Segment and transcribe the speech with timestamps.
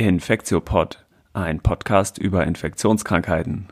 [0.00, 1.04] Infektiopod,
[1.34, 3.68] ein Podcast über Infektionskrankheiten.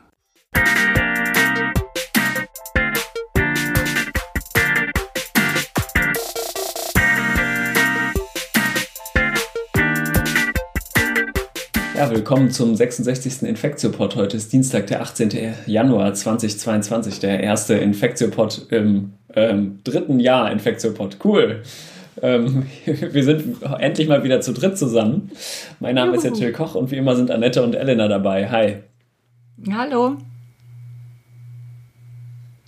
[11.97, 13.41] Ja, willkommen zum 66.
[13.41, 14.15] Infektiopod.
[14.15, 15.31] Heute ist Dienstag, der 18.
[15.65, 21.17] Januar 2022, der erste Infektiopod im ähm, dritten Jahr Infektiopod.
[21.23, 21.63] Cool.
[22.21, 25.31] Ähm, wir sind endlich mal wieder zu dritt zusammen.
[25.79, 26.17] Mein Name Juhu.
[26.17, 28.49] ist jetzt Jill Koch und wie immer sind Annette und Elena dabei.
[28.49, 28.77] Hi.
[29.71, 30.17] Hallo.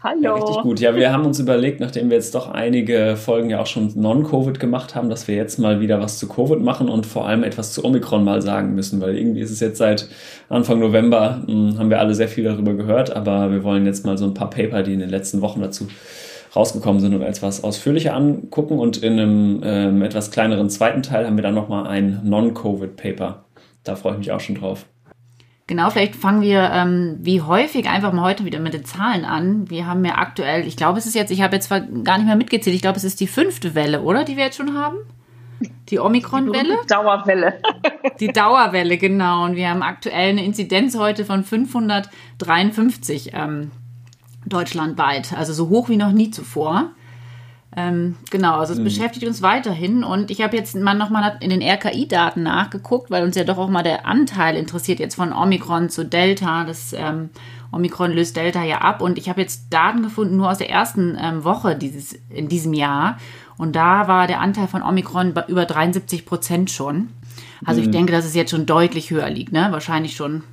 [0.04, 0.20] Hallo.
[0.24, 0.80] Ja, richtig gut.
[0.80, 4.60] Ja, wir haben uns überlegt, nachdem wir jetzt doch einige Folgen ja auch schon non-Covid
[4.60, 7.74] gemacht haben, dass wir jetzt mal wieder was zu Covid machen und vor allem etwas
[7.74, 10.08] zu Omikron mal sagen müssen, weil irgendwie ist es jetzt seit
[10.50, 14.04] Anfang November, mh, hm, haben wir alle sehr viel darüber gehört, aber wir wollen jetzt
[14.04, 15.88] mal so ein paar Paper, die in den letzten Wochen dazu
[16.56, 18.80] rausgekommen sind und etwas ausführlicher angucken.
[18.80, 23.46] Und in einem ähm, etwas kleineren zweiten Teil haben wir dann nochmal ein Non-Covid-Paper.
[23.84, 24.86] Da freue ich mich auch schon drauf.
[25.68, 29.70] Genau, vielleicht fangen wir ähm, wie häufig einfach mal heute wieder mit den Zahlen an.
[29.70, 32.28] Wir haben ja aktuell, ich glaube, es ist jetzt, ich habe jetzt zwar gar nicht
[32.28, 34.26] mehr mitgezählt, ich glaube, es ist die fünfte Welle, oder?
[34.26, 34.98] Die wir jetzt schon haben?
[35.90, 36.78] Die Omikron-Welle?
[36.84, 37.54] Die Dauerwelle.
[38.20, 39.46] die Dauerwelle, genau.
[39.46, 43.72] Und wir haben aktuell eine Inzidenz heute von 553 ähm,
[44.46, 46.92] deutschlandweit, also so hoch wie noch nie zuvor.
[47.74, 48.84] Ähm, genau, also es mhm.
[48.84, 53.38] beschäftigt uns weiterhin und ich habe jetzt mal nochmal in den RKI-Daten nachgeguckt, weil uns
[53.38, 56.66] ja doch auch mal der Anteil interessiert jetzt von Omikron zu Delta.
[56.66, 57.30] Das ähm,
[57.72, 61.18] Omikron löst Delta ja ab und ich habe jetzt Daten gefunden nur aus der ersten
[61.18, 63.18] ähm, Woche dieses, in diesem Jahr
[63.58, 67.10] und da war der Anteil von Omikron über 73 Prozent schon.
[67.64, 67.86] Also mhm.
[67.86, 69.68] ich denke, dass es jetzt schon deutlich höher liegt, ne?
[69.72, 70.44] Wahrscheinlich schon.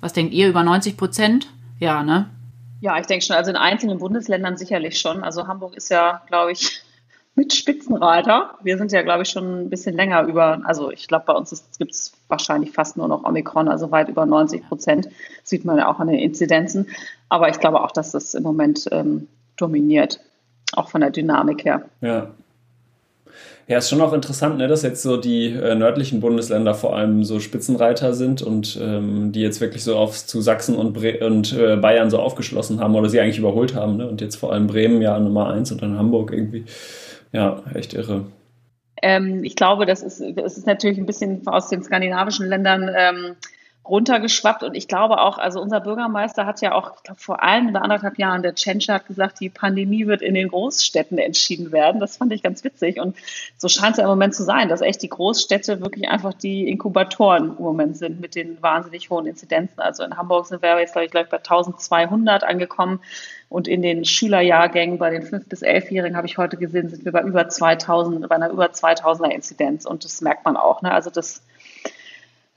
[0.00, 1.48] Was denkt ihr über 90 Prozent?
[1.78, 2.26] Ja, ne?
[2.86, 3.34] Ja, ich denke schon.
[3.34, 5.24] Also in einzelnen Bundesländern sicherlich schon.
[5.24, 6.82] Also Hamburg ist ja, glaube ich,
[7.34, 8.54] mit Spitzenreiter.
[8.62, 11.50] Wir sind ja, glaube ich, schon ein bisschen länger über, also ich glaube, bei uns
[11.80, 15.08] gibt es wahrscheinlich fast nur noch Omikron, also weit über 90 Prozent.
[15.42, 16.86] Sieht man ja auch an den Inzidenzen.
[17.28, 20.20] Aber ich glaube auch, dass das im Moment ähm, dominiert,
[20.72, 21.86] auch von der Dynamik her.
[22.02, 22.28] Ja,
[23.68, 27.24] ja, ist schon auch interessant, ne, dass jetzt so die äh, nördlichen Bundesländer vor allem
[27.24, 31.52] so Spitzenreiter sind und ähm, die jetzt wirklich so auf zu Sachsen und, Bre und
[31.52, 33.96] äh, Bayern so aufgeschlossen haben oder sie eigentlich überholt haben.
[33.96, 34.08] Ne?
[34.08, 36.64] Und jetzt vor allem Bremen ja Nummer eins und dann Hamburg irgendwie.
[37.32, 38.26] Ja, echt irre.
[39.02, 43.34] Ähm, ich glaube, das ist, das ist natürlich ein bisschen aus den skandinavischen Ländern ähm,
[43.88, 44.62] runtergeschwappt.
[44.62, 47.82] Und ich glaube auch, also unser Bürgermeister hat ja auch, ich glaube, vor ein oder
[47.82, 52.00] anderthalb Jahren, der Tschentscher hat gesagt, die Pandemie wird in den Großstädten entschieden werden.
[52.00, 53.00] Das fand ich ganz witzig.
[53.00, 53.16] Und
[53.56, 56.68] so scheint es ja im Moment zu sein, dass echt die Großstädte wirklich einfach die
[56.68, 59.80] Inkubatoren im Moment sind mit den wahnsinnig hohen Inzidenzen.
[59.80, 63.00] Also in Hamburg sind wir jetzt, glaube ich, gleich bei 1200 angekommen.
[63.48, 67.12] Und in den Schülerjahrgängen bei den 5- bis 11-Jährigen habe ich heute gesehen, sind wir
[67.12, 69.86] bei über 2000, bei einer über 2000er Inzidenz.
[69.86, 70.82] Und das merkt man auch.
[70.82, 70.90] Ne?
[70.90, 71.42] Also das,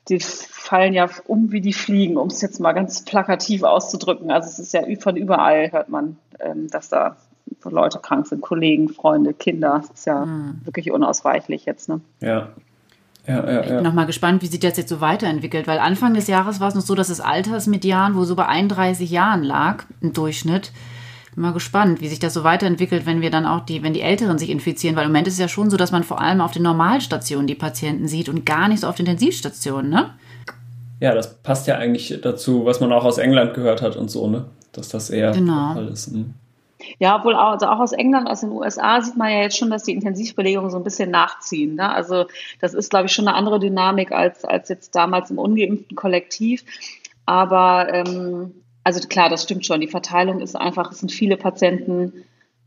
[0.07, 4.31] die fallen ja um wie die Fliegen, um es jetzt mal ganz plakativ auszudrücken.
[4.31, 7.17] Also es ist ja von überall hört man, ähm, dass da
[7.63, 9.81] Leute krank sind, Kollegen, Freunde, Kinder.
[9.81, 10.61] Das ist ja mhm.
[10.63, 11.89] wirklich unausweichlich jetzt.
[11.89, 12.01] Ne?
[12.21, 12.49] Ja.
[13.27, 16.15] Ja, ja, ich bin noch mal gespannt, wie sich das jetzt so weiterentwickelt, weil Anfang
[16.15, 19.83] des Jahres war es noch so, dass das Altersmedian wo so bei 31 Jahren lag
[20.01, 20.71] im Durchschnitt.
[21.39, 24.37] Mal gespannt, wie sich das so weiterentwickelt, wenn wir dann auch die, wenn die Älteren
[24.37, 26.51] sich infizieren, weil im Moment ist es ja schon so, dass man vor allem auf
[26.51, 30.11] den Normalstationen die Patienten sieht und gar nicht so auf den Intensivstationen, ne?
[30.99, 34.27] Ja, das passt ja eigentlich dazu, was man auch aus England gehört hat und so,
[34.27, 34.45] ne?
[34.73, 35.73] Dass das eher genau.
[35.73, 36.07] der Fall ist.
[36.07, 36.33] Hm.
[36.97, 39.69] Ja, wohl auch, also auch aus England, aus den USA sieht man ja jetzt schon,
[39.69, 41.75] dass die Intensivbelegungen so ein bisschen nachziehen.
[41.75, 41.89] Ne?
[41.89, 42.25] Also
[42.61, 46.63] das ist, glaube ich, schon eine andere Dynamik als, als jetzt damals im ungeimpften Kollektiv.
[47.25, 49.81] Aber ähm, also klar, das stimmt schon.
[49.81, 52.25] Die Verteilung ist einfach, es sind viele Patienten,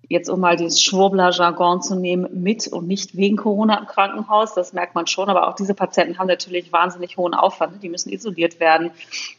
[0.08, 4.54] jetzt um mal dieses Schwurbler-Jargon zu nehmen, mit und nicht wegen Corona im Krankenhaus.
[4.54, 5.28] Das merkt man schon.
[5.28, 7.82] Aber auch diese Patienten haben natürlich wahnsinnig hohen Aufwand.
[7.82, 8.90] Die müssen isoliert werden,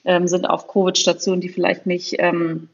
[0.03, 2.69] ähm, sind auf Covid-Stationen, die vielleicht nicht ähm,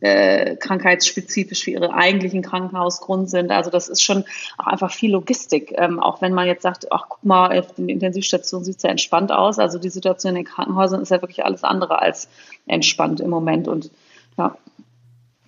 [0.00, 3.50] äh, krankheitsspezifisch für ihre eigentlichen Krankenhausgrund sind.
[3.50, 4.24] Also das ist schon
[4.58, 5.72] auch einfach viel Logistik.
[5.76, 8.90] Ähm, auch wenn man jetzt sagt, ach guck mal, auf den Intensivstationen sieht es ja
[8.90, 9.58] entspannt aus.
[9.58, 12.28] Also die Situation in den Krankenhäusern ist ja wirklich alles andere als
[12.66, 13.68] entspannt im Moment.
[13.68, 13.90] Und
[14.36, 14.56] ja.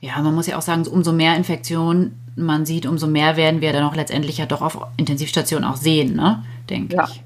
[0.00, 3.72] Ja, man muss ja auch sagen, umso mehr Infektionen man sieht, umso mehr werden wir
[3.72, 6.44] dann auch letztendlich ja doch auf Intensivstationen auch sehen, ne?
[6.70, 7.08] Denke ja.
[7.08, 7.22] ich.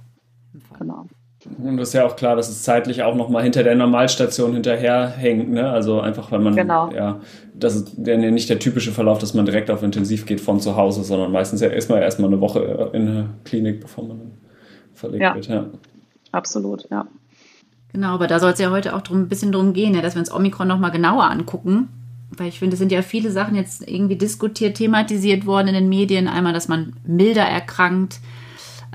[0.79, 1.07] Genau.
[1.45, 5.51] Und das ist ja auch klar, dass es zeitlich auch nochmal hinter der Normalstation hinterherhängt.
[5.51, 5.69] Ne?
[5.69, 6.91] Also einfach, weil man, genau.
[6.93, 7.21] ja,
[7.55, 10.77] das ist ja nicht der typische Verlauf, dass man direkt auf Intensiv geht von zu
[10.77, 14.21] Hause, sondern meistens ja erstmal erstmal eine Woche in der Klinik, bevor man
[14.95, 15.35] verlegt ja.
[15.35, 15.47] wird.
[15.49, 15.67] Ja,
[16.31, 17.07] absolut, ja.
[17.93, 20.15] Genau, aber da soll es ja heute auch drum, ein bisschen drum gehen, ja, dass
[20.15, 21.89] wir uns Omikron nochmal genauer angucken.
[22.37, 25.89] Weil ich finde, es sind ja viele Sachen jetzt irgendwie diskutiert, thematisiert worden in den
[25.91, 26.29] Medien.
[26.29, 28.21] Einmal, dass man milder erkrankt,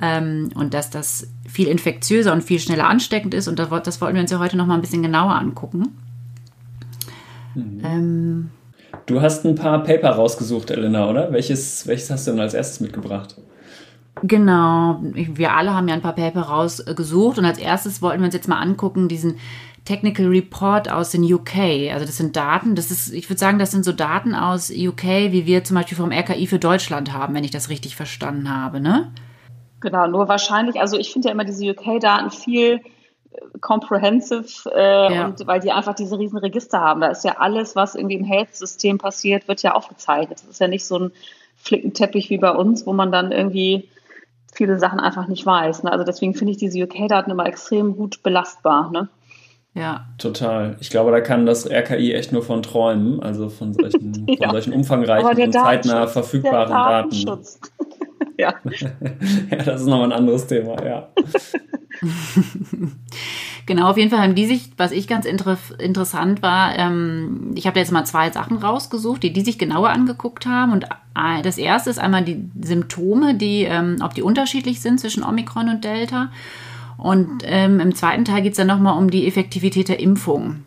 [0.01, 3.47] ähm, und dass das viel infektiöser und viel schneller ansteckend ist.
[3.47, 5.97] Und das, das wollten wir uns ja heute noch mal ein bisschen genauer angucken.
[7.55, 7.81] Mhm.
[7.83, 8.49] Ähm,
[9.05, 11.31] du hast ein paar Paper rausgesucht, Elena, oder?
[11.31, 13.35] Welches, welches hast du denn als erstes mitgebracht?
[14.23, 18.33] Genau, wir alle haben ja ein paar Paper rausgesucht und als erstes wollten wir uns
[18.33, 19.35] jetzt mal angucken, diesen
[19.85, 21.91] Technical Report aus den UK.
[21.93, 25.31] Also das sind Daten, das ist, ich würde sagen, das sind so Daten aus UK,
[25.31, 28.81] wie wir zum Beispiel vom RKI für Deutschland haben, wenn ich das richtig verstanden habe,
[28.81, 29.11] ne?
[29.79, 32.81] Genau, nur wahrscheinlich, also ich finde ja immer diese UK-Daten viel
[33.31, 35.25] äh, comprehensive, äh, ja.
[35.25, 37.01] und weil die einfach diese riesen Register haben.
[37.01, 40.39] Da ist ja alles, was irgendwie im Health-System passiert, wird ja aufgezeichnet.
[40.39, 41.11] Das ist ja nicht so ein
[41.57, 43.89] Flickenteppich wie bei uns, wo man dann irgendwie
[44.53, 45.83] viele Sachen einfach nicht weiß.
[45.83, 45.91] Ne?
[45.91, 48.89] Also deswegen finde ich diese UK-Daten immer extrem gut belastbar.
[48.91, 49.09] Ne?
[49.73, 50.07] Ja.
[50.17, 50.75] Total.
[50.79, 54.47] Ich glaube, da kann das RKI echt nur von träumen, also von solchen, ja.
[54.47, 57.39] von solchen umfangreichen und zeitnah verfügbaren Daten.
[58.37, 58.53] ja.
[59.51, 61.09] ja, das ist nochmal ein anderes Thema, ja.
[63.65, 67.67] genau, auf jeden Fall haben die sich, was ich ganz inter interessant war, ähm, ich
[67.67, 70.71] habe jetzt mal zwei Sachen rausgesucht, die die sich genauer angeguckt haben.
[70.73, 75.23] Und äh, das erste ist einmal die Symptome, die, ähm, ob die unterschiedlich sind zwischen
[75.23, 76.31] Omikron und Delta.
[76.97, 80.63] Und ähm, im zweiten Teil geht es dann nochmal um die Effektivität der Impfung.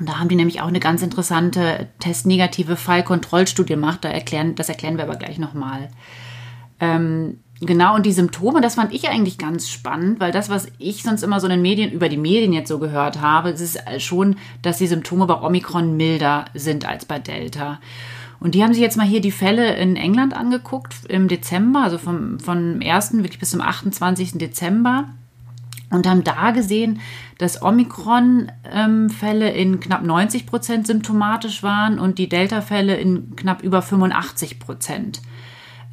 [0.00, 3.98] Und da haben die nämlich auch eine ganz interessante testnegative Fallkontrollstudie gemacht.
[4.02, 5.90] Da erklären, das erklären wir aber gleich nochmal.
[6.82, 11.04] Ähm, genau, und die Symptome, das fand ich eigentlich ganz spannend, weil das, was ich
[11.04, 14.34] sonst immer so in den Medien, über die Medien jetzt so gehört habe, ist schon,
[14.62, 17.78] dass die Symptome bei Omikron milder sind als bei Delta.
[18.40, 21.98] Und die haben sich jetzt mal hier die Fälle in England angeguckt im Dezember, also
[21.98, 23.12] vom, vom 1.
[23.18, 24.32] wirklich bis zum 28.
[24.32, 25.04] Dezember
[25.90, 26.98] und haben da gesehen,
[27.38, 34.58] dass Omikron-Fälle in knapp 90 Prozent symptomatisch waren und die Delta-Fälle in knapp über 85
[34.58, 35.22] Prozent.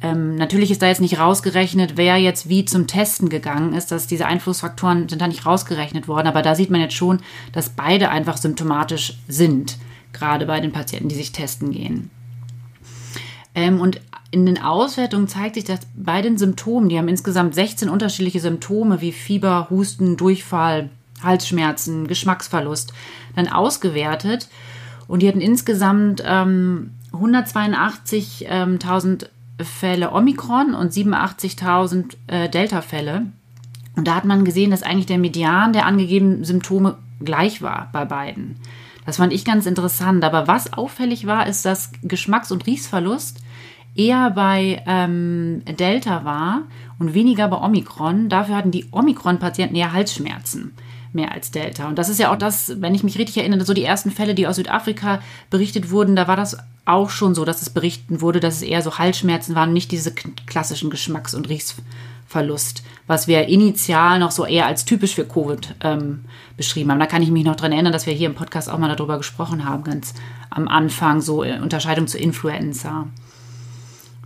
[0.02, 3.92] Ähm, natürlich ist da jetzt nicht rausgerechnet, wer jetzt wie zum Testen gegangen ist.
[3.92, 6.26] Dass diese Einflussfaktoren sind da nicht rausgerechnet worden.
[6.26, 7.20] Aber da sieht man jetzt schon,
[7.52, 9.78] dass beide einfach symptomatisch sind,
[10.12, 12.10] gerade bei den Patienten, die sich testen gehen.
[13.54, 14.00] Ähm, und
[14.30, 19.00] in den Auswertungen zeigt sich, dass bei den Symptomen, die haben insgesamt 16 unterschiedliche Symptome
[19.00, 20.88] wie Fieber, Husten, Durchfall,
[21.22, 22.92] Halsschmerzen, Geschmacksverlust,
[23.34, 24.48] dann ausgewertet.
[25.08, 28.78] Und die hatten insgesamt ähm, 182.000 ähm,
[29.64, 33.26] Fälle Omikron und 87.000 äh, Delta-Fälle.
[33.96, 38.04] Und da hat man gesehen, dass eigentlich der Median der angegebenen Symptome gleich war bei
[38.04, 38.56] beiden.
[39.06, 40.24] Das fand ich ganz interessant.
[40.24, 43.40] Aber was auffällig war, ist, dass Geschmacks- und Riechsverlust
[43.94, 46.62] eher bei ähm, Delta war
[46.98, 48.28] und weniger bei Omikron.
[48.28, 50.74] Dafür hatten die Omikron-Patienten eher Halsschmerzen
[51.12, 51.88] mehr als Delta.
[51.88, 54.34] Und das ist ja auch das, wenn ich mich richtig erinnere, so die ersten Fälle,
[54.34, 55.20] die aus Südafrika
[55.50, 58.82] berichtet wurden, da war das auch schon so, dass es berichten wurde, dass es eher
[58.82, 64.66] so Halsschmerzen waren, nicht diese klassischen Geschmacks- und Riechsverlust, was wir initial noch so eher
[64.66, 66.24] als typisch für Covid ähm,
[66.56, 67.00] beschrieben haben.
[67.00, 69.18] Da kann ich mich noch dran erinnern, dass wir hier im Podcast auch mal darüber
[69.18, 70.14] gesprochen haben, ganz
[70.48, 73.06] am Anfang, so in Unterscheidung zu Influenza.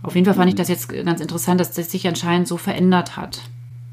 [0.01, 3.17] Auf jeden Fall fand ich das jetzt ganz interessant, dass das sich anscheinend so verändert
[3.17, 3.41] hat.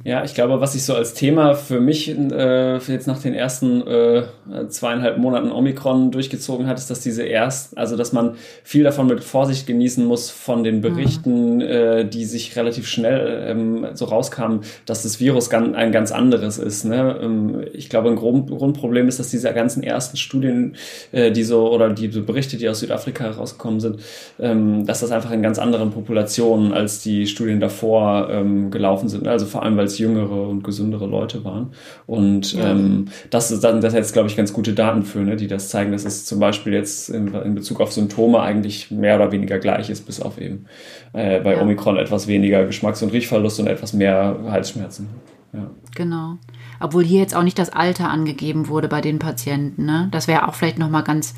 [0.05, 3.87] Ja, ich glaube, was sich so als Thema für mich äh, jetzt nach den ersten
[3.87, 4.25] äh,
[4.69, 8.35] zweieinhalb Monaten Omikron durchgezogen hat, ist, dass diese erst, also dass man
[8.65, 11.61] viel davon mit Vorsicht genießen muss von den Berichten, mhm.
[11.61, 16.59] äh, die sich relativ schnell ähm, so rauskamen, dass das Virus ganz, ein ganz anderes
[16.59, 16.85] ist.
[16.85, 17.21] Ne?
[17.23, 20.75] Ähm, ich glaube, ein Grund, Grundproblem ist, dass diese ganzen ersten Studien,
[21.13, 24.01] äh, die so oder die so Berichte, die aus Südafrika herausgekommen sind,
[24.41, 29.29] ähm, dass das einfach in ganz anderen Populationen als die Studien davor ähm, gelaufen sind.
[29.29, 31.73] Also vor allem, weil es jüngere und gesündere Leute waren.
[32.07, 32.71] Und ja.
[32.71, 35.69] ähm, das ist dann, das jetzt, glaube ich, ganz gute Daten für, ne, die das
[35.69, 39.59] zeigen, dass es zum Beispiel jetzt in, in Bezug auf Symptome eigentlich mehr oder weniger
[39.59, 40.67] gleich ist, bis auf eben
[41.13, 41.63] äh, bei ja.
[41.63, 45.09] Omikron etwas weniger Geschmacks- und Riechverlust und etwas mehr Halsschmerzen.
[45.53, 45.71] Ja.
[45.95, 46.39] Genau.
[46.81, 49.85] Obwohl hier jetzt auch nicht das Alter angegeben wurde bei den Patienten.
[49.85, 50.09] Ne?
[50.11, 51.35] Das wäre auch vielleicht nochmal ganz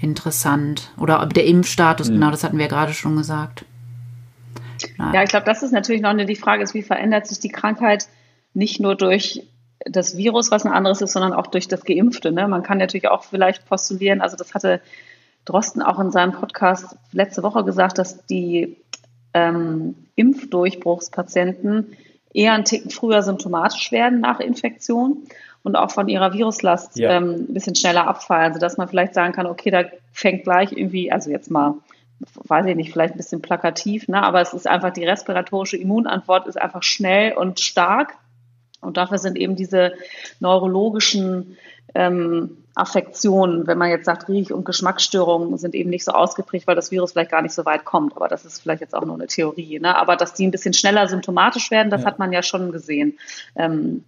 [0.00, 0.92] interessant.
[0.98, 2.14] Oder der Impfstatus, mhm.
[2.14, 3.64] genau, das hatten wir gerade schon gesagt.
[4.98, 7.48] Ja, ich glaube, das ist natürlich noch eine, die Frage ist, wie verändert sich die
[7.48, 8.08] Krankheit
[8.52, 9.42] nicht nur durch
[9.84, 12.32] das Virus, was ein anderes ist, sondern auch durch das Geimpfte.
[12.32, 12.48] Ne?
[12.48, 14.80] Man kann natürlich auch vielleicht postulieren, also das hatte
[15.44, 18.76] Drosten auch in seinem Podcast letzte Woche gesagt, dass die
[19.34, 21.96] ähm, Impfdurchbruchspatienten
[22.32, 25.24] eher einen Ticken früher symptomatisch werden nach Infektion
[25.62, 27.10] und auch von ihrer Viruslast ja.
[27.10, 31.12] ähm, ein bisschen schneller abfallen, sodass man vielleicht sagen kann, okay, da fängt gleich irgendwie,
[31.12, 31.74] also jetzt mal
[32.20, 34.22] weiß ich nicht, vielleicht ein bisschen plakativ, ne?
[34.22, 38.14] aber es ist einfach die respiratorische Immunantwort ist einfach schnell und stark.
[38.80, 39.94] Und dafür sind eben diese
[40.40, 41.56] neurologischen
[41.94, 46.74] ähm, Affektionen, wenn man jetzt sagt, Riech- und Geschmacksstörungen sind eben nicht so ausgeprägt, weil
[46.74, 48.16] das Virus vielleicht gar nicht so weit kommt.
[48.16, 49.78] Aber das ist vielleicht jetzt auch nur eine Theorie.
[49.78, 49.96] Ne?
[49.96, 52.08] Aber dass die ein bisschen schneller symptomatisch werden, das ja.
[52.08, 53.18] hat man ja schon gesehen.
[53.54, 54.04] Ähm,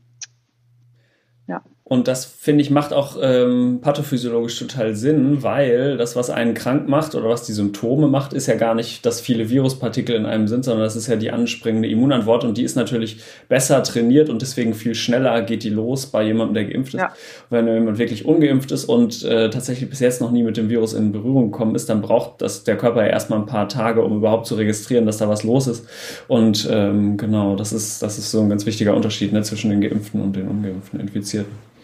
[1.47, 1.63] ja.
[1.89, 6.89] Und das, finde ich, macht auch ähm, pathophysiologisch total Sinn, weil das, was einen krank
[6.89, 10.49] macht oder was die Symptome macht, ist ja gar nicht, dass viele Viruspartikel in einem
[10.49, 14.43] sind, sondern das ist ja die anspringende Immunantwort und die ist natürlich besser trainiert und
[14.43, 17.01] deswegen viel schneller geht die los bei jemandem, der geimpft ist.
[17.03, 17.13] Ja.
[17.51, 20.93] Wenn jemand wirklich ungeimpft ist und äh, tatsächlich bis jetzt noch nie mit dem Virus
[20.93, 24.17] in Berührung gekommen ist, dann braucht das der Körper ja erstmal ein paar Tage, um
[24.17, 25.87] überhaupt zu registrieren, dass da was los ist.
[26.27, 29.81] Und ähm, genau, das ist, das ist so ein ganz wichtiger Unterschied ne, zwischen den
[29.81, 31.76] Geimpften und den ungeimpften Infizierten.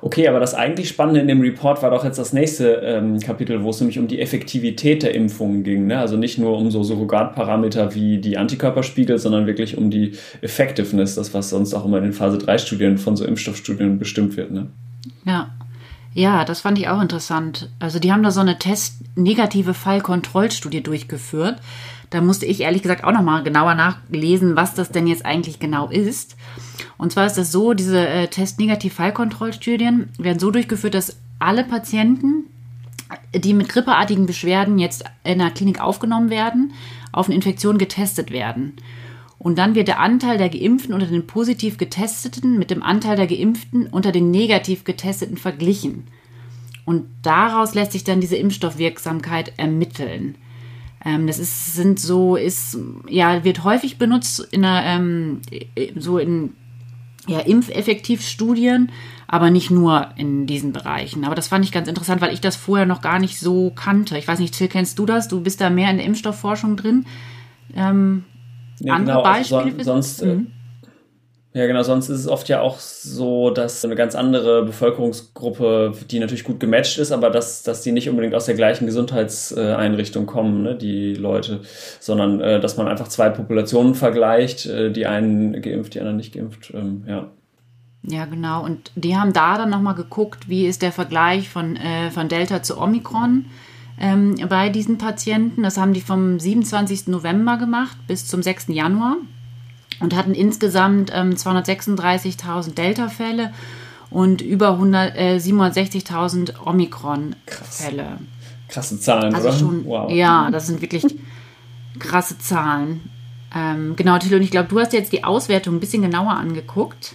[0.00, 3.62] Okay, aber das eigentlich Spannende in dem Report war doch jetzt das nächste ähm, Kapitel,
[3.62, 5.86] wo es nämlich um die Effektivität der Impfungen ging.
[5.86, 5.98] Ne?
[5.98, 11.32] Also nicht nur um so Surrogatparameter wie die Antikörperspiegel, sondern wirklich um die Effectiveness, das
[11.32, 14.50] was sonst auch immer in den Phase 3 Studien von so Impfstoffstudien bestimmt wird.
[14.50, 14.68] Ne?
[15.24, 15.50] Ja.
[16.16, 17.70] Ja, das fand ich auch interessant.
[17.80, 21.56] Also die haben da so eine Test-negative Fallkontrollstudie durchgeführt.
[22.10, 25.88] Da musste ich ehrlich gesagt auch nochmal genauer nachlesen, was das denn jetzt eigentlich genau
[25.88, 26.36] ist.
[26.98, 32.44] Und zwar ist das so, diese äh, Test-Negativ-Fallkontrollstudien werden so durchgeführt, dass alle Patienten,
[33.34, 36.72] die mit grippeartigen Beschwerden jetzt in der Klinik aufgenommen werden,
[37.12, 38.74] auf eine Infektion getestet werden.
[39.38, 43.26] Und dann wird der Anteil der Geimpften unter den positiv Getesteten mit dem Anteil der
[43.26, 46.04] Geimpften unter den negativ Getesteten verglichen.
[46.86, 50.36] Und daraus lässt sich dann diese Impfstoffwirksamkeit ermitteln.
[51.04, 55.42] Ähm, das ist, sind so, ist, ja, wird häufig benutzt in einer, ähm,
[55.96, 56.54] so in
[57.26, 58.90] ja, Impfeffektivstudien,
[59.26, 61.24] aber nicht nur in diesen Bereichen.
[61.24, 64.18] Aber das fand ich ganz interessant, weil ich das vorher noch gar nicht so kannte.
[64.18, 65.28] Ich weiß nicht, Till, kennst du das?
[65.28, 67.06] Du bist da mehr in der Impfstoffforschung drin.
[67.74, 68.24] Ähm,
[68.80, 69.62] nee, andere genau, Beispiele?
[69.62, 70.46] Also son sonst, äh, mhm.
[71.56, 71.84] Ja, genau.
[71.84, 76.58] Sonst ist es oft ja auch so, dass eine ganz andere Bevölkerungsgruppe, die natürlich gut
[76.58, 81.14] gematcht ist, aber dass, dass die nicht unbedingt aus der gleichen Gesundheitseinrichtung kommen, ne, die
[81.14, 81.60] Leute,
[82.00, 86.34] sondern äh, dass man einfach zwei Populationen vergleicht, äh, die einen geimpft, die anderen nicht
[86.34, 86.72] geimpft.
[86.74, 87.28] Ähm, ja.
[88.02, 88.64] Ja, genau.
[88.64, 92.64] Und die haben da dann nochmal geguckt, wie ist der Vergleich von, äh, von Delta
[92.64, 93.44] zu Omikron
[94.00, 95.62] ähm, bei diesen Patienten.
[95.62, 97.06] Das haben die vom 27.
[97.06, 98.66] November gemacht bis zum 6.
[98.70, 99.18] Januar
[100.00, 103.52] und hatten insgesamt ähm, 236.000 Delta-Fälle
[104.10, 108.02] und über äh, 760.000 Omikron-Fälle.
[108.04, 108.18] Krass.
[108.68, 109.56] Krasse Zahlen, also oder?
[109.56, 110.10] Schon, wow.
[110.10, 111.04] Ja, das sind wirklich
[111.98, 113.00] krasse Zahlen.
[113.54, 117.14] Ähm, genau, Thilo, und ich glaube, du hast jetzt die Auswertung ein bisschen genauer angeguckt.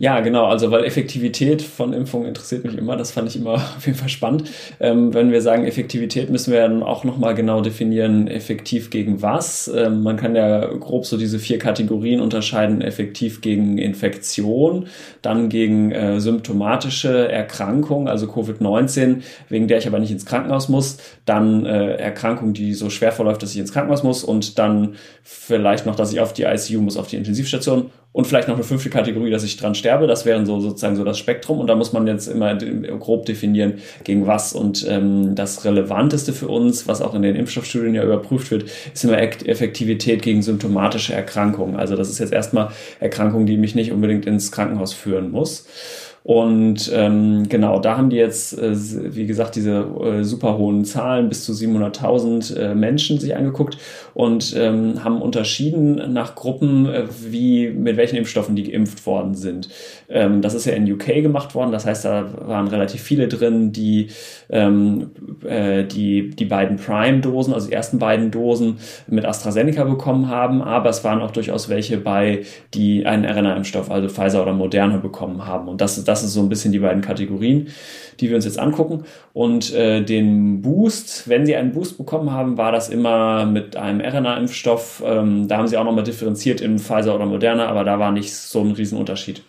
[0.00, 0.46] Ja, genau.
[0.46, 2.96] Also, weil Effektivität von Impfungen interessiert mich immer.
[2.96, 4.50] Das fand ich immer auf jeden Fall spannend.
[4.78, 9.68] Ähm, wenn wir sagen Effektivität, müssen wir dann auch nochmal genau definieren, effektiv gegen was.
[9.68, 12.80] Ähm, man kann ja grob so diese vier Kategorien unterscheiden.
[12.80, 14.86] Effektiv gegen Infektion,
[15.20, 20.98] dann gegen äh, symptomatische Erkrankung, also Covid-19, wegen der ich aber nicht ins Krankenhaus muss.
[21.24, 24.22] Dann äh, Erkrankung, die so schwer verläuft, dass ich ins Krankenhaus muss.
[24.22, 28.48] Und dann vielleicht noch, dass ich auf die ICU muss, auf die Intensivstation und vielleicht
[28.48, 30.08] noch eine fünfte Kategorie, dass ich dran sterbe.
[30.08, 31.60] Das wären so sozusagen so das Spektrum.
[31.60, 34.54] Und da muss man jetzt immer grob definieren, gegen was.
[34.54, 39.04] Und ähm, das Relevanteste für uns, was auch in den Impfstoffstudien ja überprüft wird, ist
[39.04, 41.76] immer Effektivität gegen symptomatische Erkrankungen.
[41.76, 45.68] Also das ist jetzt erstmal Erkrankung, die mich nicht unbedingt ins Krankenhaus führen muss.
[46.28, 48.74] Und ähm, genau, da haben die jetzt, äh,
[49.14, 53.78] wie gesagt, diese äh, super hohen Zahlen, bis zu 700.000 äh, Menschen sich angeguckt
[54.12, 59.70] und ähm, haben unterschieden nach Gruppen, äh, wie mit welchen Impfstoffen die geimpft worden sind.
[60.10, 63.72] Ähm, das ist ja in UK gemacht worden, das heißt, da waren relativ viele drin,
[63.72, 64.08] die
[64.50, 65.12] ähm,
[65.46, 70.90] äh, die, die beiden Prime-Dosen, also die ersten beiden Dosen mit AstraZeneca bekommen haben, aber
[70.90, 72.42] es waren auch durchaus welche bei,
[72.74, 75.68] die einen RNA-Impfstoff, also Pfizer oder Moderna bekommen haben.
[75.68, 77.68] Und das, das das ist so ein bisschen die beiden Kategorien,
[78.20, 79.04] die wir uns jetzt angucken.
[79.32, 84.00] Und äh, den Boost, wenn Sie einen Boost bekommen haben, war das immer mit einem
[84.00, 85.02] RNA-Impfstoff.
[85.04, 88.34] Ähm, da haben Sie auch nochmal differenziert in Pfizer oder Moderna, aber da war nicht
[88.34, 89.42] so ein Riesenunterschied.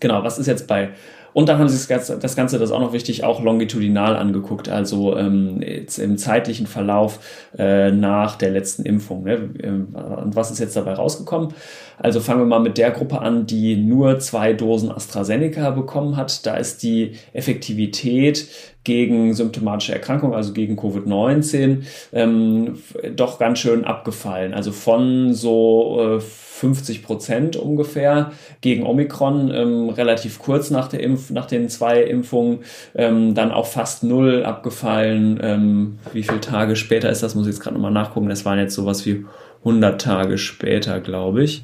[0.00, 0.90] Genau, was ist jetzt bei
[1.38, 4.16] und dann haben sie das Ganze, das Ganze, das ist auch noch wichtig, auch longitudinal
[4.16, 7.20] angeguckt, also ähm, im zeitlichen Verlauf
[7.56, 9.24] äh, nach der letzten Impfung.
[9.24, 9.50] Ne?
[9.62, 11.54] Ähm, und was ist jetzt dabei rausgekommen?
[12.00, 16.46] Also fangen wir mal mit der Gruppe an, die nur zwei Dosen AstraZeneca bekommen hat.
[16.46, 18.48] Da ist die Effektivität
[18.84, 22.78] gegen symptomatische Erkrankungen, also gegen Covid-19, ähm,
[23.14, 24.54] doch ganz schön abgefallen.
[24.54, 31.30] Also von so äh, 50 Prozent ungefähr gegen Omikron, ähm, relativ kurz nach der Impf,
[31.30, 32.60] nach den zwei Impfungen,
[32.94, 35.38] ähm, dann auch fast null abgefallen.
[35.42, 37.34] Ähm, wie viele Tage später ist das?
[37.34, 38.28] Muss ich jetzt gerade nochmal nachgucken.
[38.28, 39.24] Das waren jetzt sowas wie
[39.60, 41.62] 100 Tage später, glaube ich.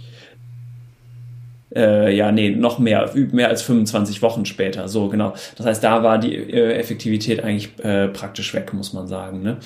[1.75, 4.89] Äh, ja, nee, noch mehr, mehr als 25 Wochen später.
[4.89, 5.35] So, genau.
[5.57, 9.43] Das heißt, da war die äh, Effektivität eigentlich äh, praktisch weg, muss man sagen.
[9.43, 9.57] Ne?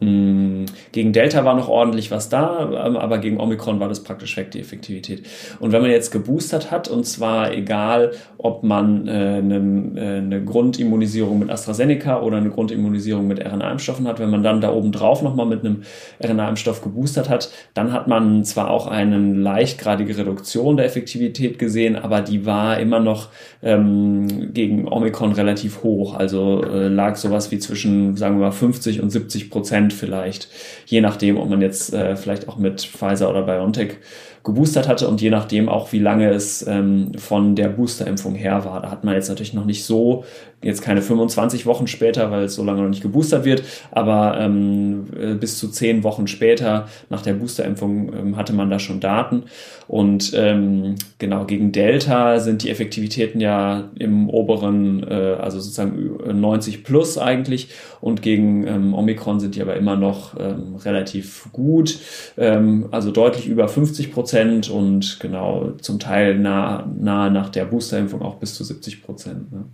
[0.00, 0.66] Mhm.
[0.92, 4.50] Gegen Delta war noch ordentlich was da, ähm, aber gegen Omikron war das praktisch weg,
[4.52, 5.26] die Effektivität.
[5.60, 9.56] Und wenn man jetzt geboostert hat, und zwar egal, ob man äh, eine,
[9.96, 14.72] äh, eine Grundimmunisierung mit AstraZeneca oder eine Grundimmunisierung mit RNA-Impfstoffen hat, wenn man dann da
[14.72, 15.82] oben drauf nochmal mit einem
[16.22, 22.20] RNA-Impfstoff geboostert hat, dann hat man zwar auch eine leichtgradige Reduktion der Effektivität gesehen, aber
[22.20, 23.28] die war immer noch
[23.62, 26.14] ähm, gegen Omikron relativ hoch.
[26.14, 30.48] Also äh, lag sowas wie zwischen, sagen wir mal, 50 und 70 Prozent vielleicht,
[30.86, 33.98] je nachdem, ob man jetzt äh, vielleicht auch mit Pfizer oder BioNTech
[34.44, 38.80] geboostert hatte und je nachdem auch, wie lange es ähm, von der Boosterimpfung her war.
[38.80, 40.24] Da hat man jetzt natürlich noch nicht so,
[40.62, 45.06] jetzt keine 25 Wochen später, weil es so lange noch nicht geboostert wird, aber ähm,
[45.18, 49.44] äh, bis zu zehn Wochen später nach der Boosterimpfung ähm, hatte man da schon Daten.
[49.86, 56.84] Und ähm, genau, gegen Delta sind die Effektivitäten ja im oberen, äh, also sozusagen 90
[56.84, 57.68] plus eigentlich.
[58.00, 61.98] Und gegen ähm, Omikron sind die aber immer noch ähm, relativ gut,
[62.36, 68.20] also deutlich über 50 Prozent Prozent und genau zum Teil nah, nahe nach der Boosterimpfung
[68.20, 69.50] auch bis zu 70 Prozent.
[69.50, 69.64] Ne?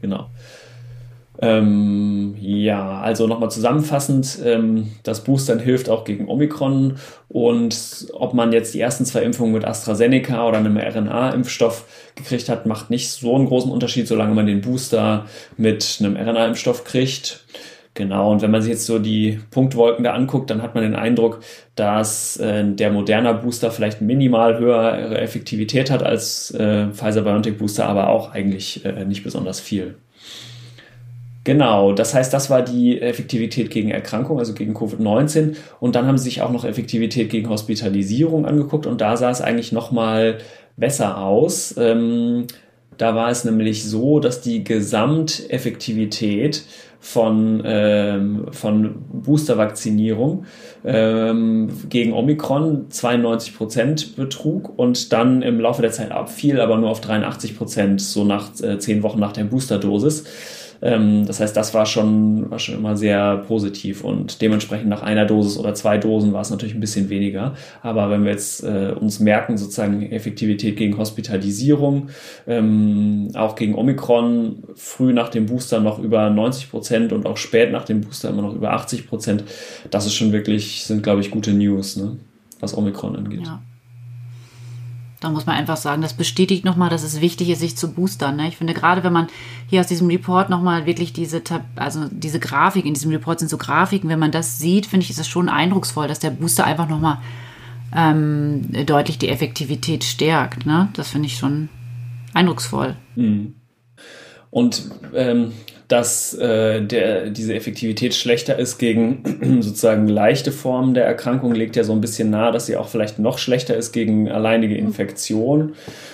[0.00, 0.30] Genau.
[1.40, 6.98] Ähm, ja, also nochmal zusammenfassend, ähm, das Boostern hilft auch gegen Omikron
[7.28, 11.84] und ob man jetzt die ersten zwei Impfungen mit AstraZeneca oder einem RNA-Impfstoff
[12.14, 16.84] gekriegt hat, macht nicht so einen großen Unterschied, solange man den Booster mit einem RNA-Impfstoff
[16.84, 17.44] kriegt.
[17.98, 20.94] Genau, und wenn man sich jetzt so die Punktwolken da anguckt, dann hat man den
[20.94, 21.40] Eindruck,
[21.74, 28.08] dass äh, der Moderna Booster vielleicht minimal höhere Effektivität hat als äh, Pfizer-BioNTech Booster, aber
[28.10, 29.96] auch eigentlich äh, nicht besonders viel.
[31.42, 35.56] Genau, das heißt, das war die Effektivität gegen Erkrankung, also gegen Covid-19.
[35.80, 39.40] Und dann haben sie sich auch noch Effektivität gegen Hospitalisierung angeguckt und da sah es
[39.40, 40.38] eigentlich nochmal
[40.76, 41.74] besser aus.
[41.76, 42.46] Ähm,
[42.98, 46.64] da war es nämlich so, dass die Gesamteffektivität
[47.00, 50.46] von, ähm, von Booster-Vakzinierung
[50.84, 56.90] ähm, gegen Omikron 92 Prozent betrug und dann im Laufe der Zeit abfiel, aber nur
[56.90, 60.24] auf 83 Prozent, so nach äh, zehn Wochen nach der Boosterdosis.
[60.80, 65.26] Ähm, das heißt, das war schon, war schon immer sehr positiv und dementsprechend nach einer
[65.26, 67.54] Dosis oder zwei Dosen war es natürlich ein bisschen weniger.
[67.82, 72.08] Aber wenn wir jetzt äh, uns merken, sozusagen Effektivität gegen Hospitalisierung,
[72.46, 77.72] ähm, auch gegen Omikron, früh nach dem Booster noch über 90 Prozent und auch spät
[77.72, 79.44] nach dem Booster immer noch über 80 Prozent,
[79.90, 82.16] das ist schon wirklich, sind glaube ich gute News, ne?
[82.60, 83.46] was Omikron angeht.
[83.46, 83.62] Ja.
[85.20, 88.36] Da muss man einfach sagen, das bestätigt nochmal, dass es wichtig ist, sich zu boostern.
[88.36, 88.48] Ne?
[88.48, 89.26] Ich finde, gerade wenn man
[89.68, 91.42] hier aus diesem Report nochmal wirklich diese,
[91.74, 95.10] also diese Grafik, in diesem Report sind so Grafiken, wenn man das sieht, finde ich,
[95.10, 97.18] ist es schon eindrucksvoll, dass der Booster einfach nochmal
[97.94, 100.66] ähm, deutlich die Effektivität stärkt.
[100.66, 100.88] Ne?
[100.92, 101.68] Das finde ich schon
[102.32, 102.94] eindrucksvoll.
[103.16, 103.54] Mhm.
[104.50, 105.52] Und ähm,
[105.88, 109.22] dass äh, der, diese Effektivität schlechter ist gegen
[109.62, 113.18] sozusagen leichte Formen der Erkrankung, legt ja so ein bisschen nahe, dass sie auch vielleicht
[113.18, 115.72] noch schlechter ist gegen alleinige Infektion.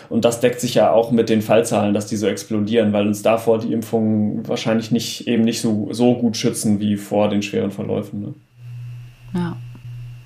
[0.08, 3.22] Und das deckt sich ja auch mit den Fallzahlen, dass die so explodieren, weil uns
[3.22, 7.72] davor die Impfungen wahrscheinlich nicht eben nicht so, so gut schützen wie vor den schweren
[7.72, 8.20] Verläufen.
[8.20, 8.34] Ne?
[9.34, 9.56] Ja.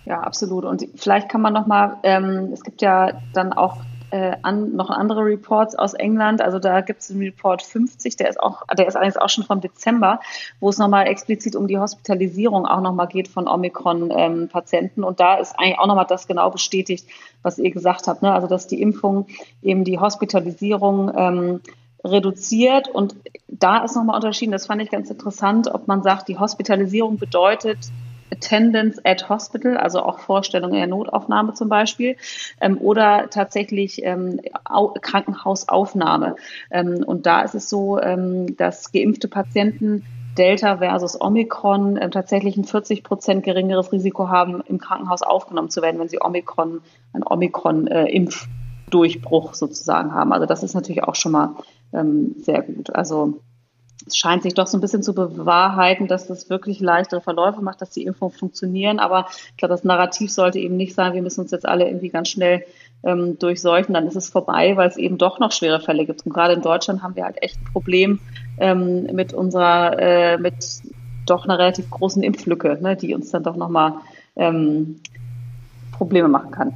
[0.04, 0.64] Ja, absolut.
[0.64, 3.76] Und vielleicht kann man noch mal, ähm, es gibt ja dann auch
[4.10, 6.40] äh, an, noch andere Reports aus England.
[6.40, 9.44] Also da gibt es einen Report 50, der ist auch, der ist allerdings auch schon
[9.44, 10.20] vom Dezember,
[10.60, 15.00] wo es nochmal explizit um die Hospitalisierung auch nochmal geht von Omikron-Patienten.
[15.00, 17.06] Ähm, und da ist eigentlich auch nochmal das genau bestätigt,
[17.42, 18.22] was ihr gesagt habt.
[18.22, 18.32] Ne?
[18.32, 19.26] Also dass die Impfung
[19.62, 21.60] eben die Hospitalisierung ähm,
[22.04, 22.88] reduziert.
[22.88, 23.16] Und
[23.48, 27.78] da ist nochmal unterschieden, das fand ich ganz interessant, ob man sagt, die Hospitalisierung bedeutet
[28.32, 32.16] Attendance at Hospital, also auch Vorstellung in der Notaufnahme zum Beispiel,
[32.60, 34.40] ähm, oder tatsächlich ähm,
[35.00, 36.36] Krankenhausaufnahme.
[36.70, 40.04] Ähm, und da ist es so, ähm, dass geimpfte Patienten
[40.38, 45.82] Delta versus Omikron äh, tatsächlich ein 40 Prozent geringeres Risiko haben, im Krankenhaus aufgenommen zu
[45.82, 50.32] werden, wenn sie Omikron, ein Omikron-Impfdurchbruch äh, sozusagen haben.
[50.32, 51.56] Also das ist natürlich auch schon mal
[51.92, 52.94] ähm, sehr gut.
[52.94, 53.40] Also
[54.06, 57.82] es scheint sich doch so ein bisschen zu bewahrheiten, dass das wirklich leichtere Verläufe macht,
[57.82, 58.98] dass die Impfungen funktionieren.
[58.98, 62.08] Aber ich glaube, das Narrativ sollte eben nicht sein, wir müssen uns jetzt alle irgendwie
[62.08, 62.64] ganz schnell
[63.04, 66.24] ähm, durchseuchen, dann ist es vorbei, weil es eben doch noch schwere Fälle gibt.
[66.26, 68.20] Und gerade in Deutschland haben wir halt echt ein Problem
[68.58, 70.54] ähm, mit unserer, äh, mit
[71.26, 73.94] doch einer relativ großen Impflücke, ne, die uns dann doch nochmal
[74.36, 75.00] ähm,
[75.92, 76.74] Probleme machen kann.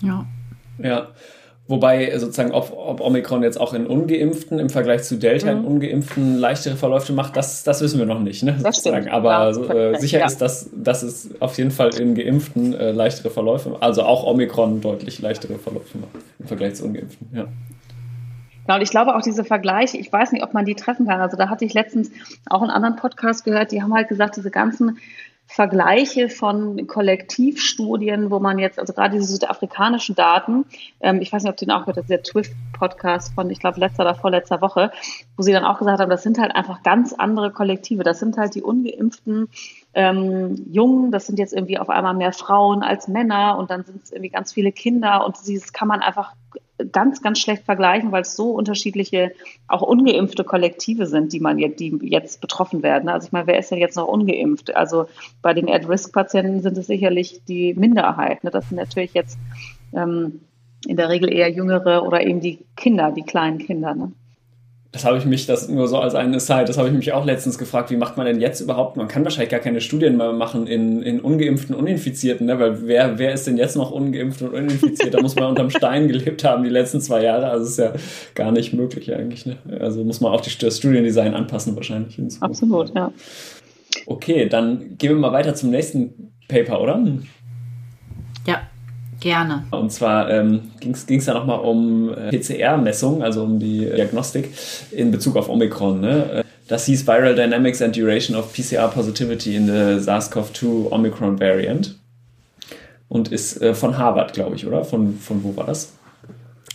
[0.00, 0.26] Ja.
[0.78, 1.08] Ja.
[1.68, 5.60] Wobei sozusagen, ob, ob Omikron jetzt auch in Ungeimpften im Vergleich zu Delta mhm.
[5.60, 8.44] in Ungeimpften leichtere Verläufe macht, das, das wissen wir noch nicht.
[8.44, 9.08] Ne, das stimmt.
[9.10, 10.26] Aber ja, äh, sicher ja.
[10.26, 14.80] ist, dass, dass es auf jeden Fall in Geimpften äh, leichtere Verläufe, also auch Omikron
[14.80, 17.28] deutlich leichtere Verläufe macht im Vergleich zu Ungeimpften.
[17.34, 17.46] Ja.
[18.66, 21.20] Genau, und ich glaube auch diese Vergleiche, ich weiß nicht, ob man die treffen kann.
[21.20, 22.10] Also da hatte ich letztens
[22.48, 24.98] auch einen anderen Podcast gehört, die haben halt gesagt, diese ganzen
[25.46, 30.66] Vergleiche von Kollektivstudien, wo man jetzt, also gerade diese südafrikanischen Daten,
[31.00, 33.78] ähm, ich weiß nicht, ob du den auch gehört hast, der Twift-Podcast von, ich glaube,
[33.78, 34.90] letzter oder vorletzter Woche,
[35.36, 38.02] wo sie dann auch gesagt haben, das sind halt einfach ganz andere Kollektive.
[38.02, 39.48] Das sind halt die ungeimpften
[39.96, 44.04] ähm, Jungen, das sind jetzt irgendwie auf einmal mehr Frauen als Männer und dann sind
[44.04, 46.34] es irgendwie ganz viele Kinder und dieses kann man einfach
[46.92, 49.32] ganz, ganz schlecht vergleichen, weil es so unterschiedliche,
[49.68, 53.08] auch ungeimpfte Kollektive sind, die man jetzt, die jetzt betroffen werden.
[53.08, 54.76] Also ich meine, wer ist denn jetzt noch ungeimpft?
[54.76, 55.06] Also
[55.40, 58.44] bei den At-Risk-Patienten sind es sicherlich die Minderheit.
[58.44, 58.50] Ne?
[58.50, 59.38] Das sind natürlich jetzt
[59.94, 60.40] ähm,
[60.86, 63.94] in der Regel eher jüngere oder eben die Kinder, die kleinen Kinder.
[63.94, 64.12] Ne?
[64.96, 67.26] Das habe ich mich, das nur so als eine Side, das habe ich mich auch
[67.26, 70.32] letztens gefragt, wie macht man denn jetzt überhaupt, man kann wahrscheinlich gar keine Studien mehr
[70.32, 72.58] machen in, in ungeimpften, uninfizierten, ne?
[72.58, 75.12] weil wer, wer ist denn jetzt noch ungeimpft und uninfiziert?
[75.12, 77.92] Da muss man unterm Stein gelebt haben die letzten zwei Jahre, also ist ja
[78.34, 79.44] gar nicht möglich eigentlich.
[79.44, 79.58] Ne?
[79.80, 82.18] Also muss man auch die, das Studiendesign anpassen wahrscheinlich.
[82.40, 83.12] Absolut, ja.
[84.06, 87.06] Okay, dann gehen wir mal weiter zum nächsten Paper, oder?
[88.46, 88.62] Ja,
[89.20, 89.64] Gerne.
[89.70, 94.50] Und zwar ähm, ging es da nochmal um äh, PCR-Messung, also um die Diagnostik
[94.90, 96.00] in Bezug auf Omikron.
[96.00, 96.44] Ne?
[96.68, 101.96] Das hieß Viral Dynamics and Duration of PCR Positivity in the SARS-CoV-2 Omicron Variant.
[103.08, 104.84] Und ist äh, von Harvard, glaube ich, oder?
[104.84, 105.95] Von, von wo war das?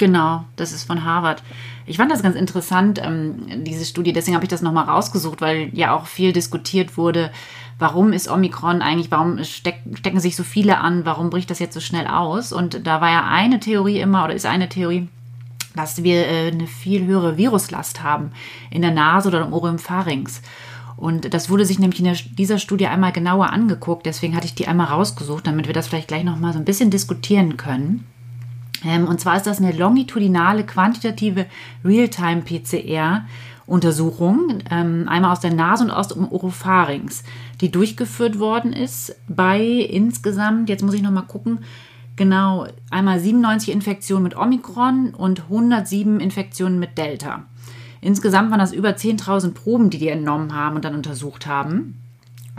[0.02, 1.44] Genau, das ist von Harvard.
[1.86, 5.70] Ich fand das ganz interessant, ähm, diese Studie, deswegen habe ich das nochmal rausgesucht, weil
[5.74, 7.30] ja auch viel diskutiert wurde,
[7.78, 11.76] warum ist Omikron eigentlich, warum steck, stecken sich so viele an, warum bricht das jetzt
[11.76, 12.52] so schnell aus?
[12.52, 15.08] Und da war ja eine Theorie immer, oder ist eine Theorie,
[15.76, 18.32] dass wir äh, eine viel höhere Viruslast haben
[18.72, 20.42] in der Nase oder im Oropharynx.
[20.98, 24.08] Und das wurde sich nämlich in der, dieser Studie einmal genauer angeguckt.
[24.08, 26.90] Deswegen hatte ich die einmal rausgesucht, damit wir das vielleicht gleich nochmal so ein bisschen
[26.90, 28.08] diskutieren können.
[28.86, 31.46] Ähm, und zwar ist das eine longitudinale quantitative
[31.84, 33.26] Realtime-PCR.
[33.68, 37.24] Untersuchung, ähm, einmal aus der Nase und aus dem Oropharynx,
[37.62, 41.60] die durchgeführt worden ist bei insgesamt, jetzt muss ich nochmal gucken,
[42.18, 47.46] genau einmal 97 Infektionen mit Omikron und 107 Infektionen mit Delta.
[48.02, 52.01] Insgesamt waren das über 10.000 Proben, die die entnommen haben und dann untersucht haben.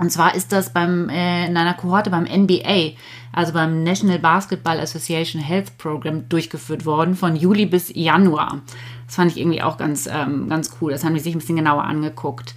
[0.02, 2.94] Und zwar ist das beim, äh, in einer Kohorte beim NBA,
[3.32, 8.62] also beim National Basketball Association Health Program, durchgeführt worden, von Juli bis Januar.
[9.06, 10.90] Das fand ich irgendwie auch ganz, ähm, ganz cool.
[10.90, 12.56] Das haben die sich ein bisschen genauer angeguckt.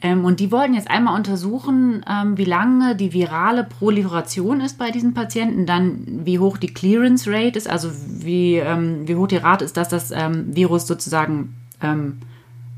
[0.00, 4.92] Ähm, und die wollten jetzt einmal untersuchen, ähm, wie lange die virale Proliferation ist bei
[4.92, 9.38] diesen Patienten, dann wie hoch die Clearance Rate ist, also wie, ähm, wie hoch die
[9.38, 12.20] Rate ist, dass das ähm, Virus sozusagen ähm,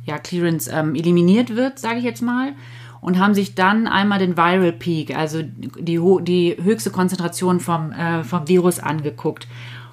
[0.07, 2.55] ja, Clearance eliminiert wird, sage ich jetzt mal
[3.03, 8.25] und haben sich dann einmal den Viral Peak, also die, die höchste Konzentration vom, äh,
[8.25, 9.47] vom Virus angeguckt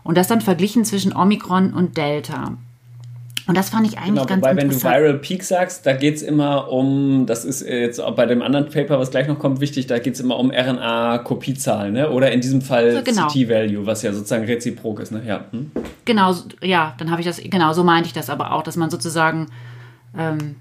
[0.03, 2.53] und das dann verglichen zwischen Omikron und Delta.
[3.47, 4.83] Und das fand ich eigentlich genau, ganz wobei, interessant.
[4.83, 8.27] wenn du Viral Peak sagst, da geht es immer um, das ist jetzt auch bei
[8.27, 12.11] dem anderen Paper, was gleich noch kommt, wichtig, da geht es immer um RNA-Kopiezahlen, ne?
[12.11, 13.27] oder in diesem Fall genau.
[13.27, 15.11] CT-Value, was ja sozusagen reziprok ist.
[15.11, 15.23] Ne?
[15.25, 15.45] Ja.
[15.49, 15.71] Hm?
[16.05, 18.91] Genau, ja, dann habe ich das, genau, so meinte ich das aber auch, dass man
[18.91, 19.47] sozusagen,
[20.15, 20.57] ähm,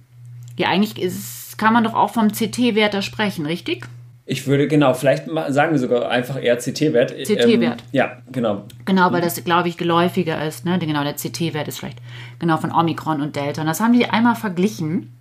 [0.56, 3.86] ja, eigentlich ist kann man doch auch vom CT-Wert sprechen, richtig?
[4.30, 7.12] Ich würde, genau, vielleicht sagen wir sogar einfach eher CT-Wert.
[7.12, 7.80] CT-Wert.
[7.80, 8.64] Ähm, ja, genau.
[8.84, 10.66] Genau, weil das, glaube ich, geläufiger ist.
[10.66, 10.78] Ne?
[10.78, 12.00] Genau, der CT-Wert ist vielleicht
[12.38, 13.62] genau von Omikron und Delta.
[13.62, 15.18] Und das haben die einmal verglichen.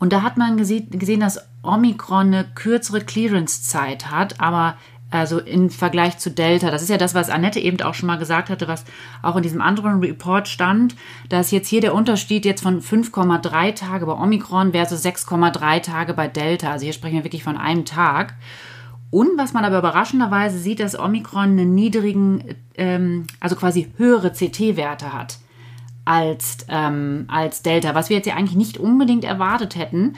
[0.00, 4.76] Und da hat man gesehen, dass Omikron eine kürzere Clearance-Zeit hat, aber
[5.10, 6.70] also im Vergleich zu Delta.
[6.70, 8.84] Das ist ja das, was Annette eben auch schon mal gesagt hatte, was
[9.22, 10.94] auch in diesem anderen Report stand,
[11.28, 16.28] dass jetzt hier der Unterschied jetzt von 5,3 Tage bei Omikron versus 6,3 Tage bei
[16.28, 16.70] Delta.
[16.70, 18.34] Also hier sprechen wir wirklich von einem Tag.
[19.10, 22.44] Und was man aber überraschenderweise sieht, dass Omikron einen niedrigen,
[22.76, 25.38] ähm, also quasi höhere CT-Werte hat
[26.04, 30.14] als, ähm, als Delta, was wir jetzt ja eigentlich nicht unbedingt erwartet hätten.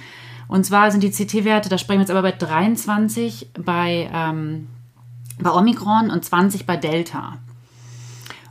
[0.49, 4.69] Und zwar sind die CT-Werte, da sprechen wir jetzt aber bei 23 bei ähm,
[5.43, 7.39] bei Omikron und 20 bei Delta.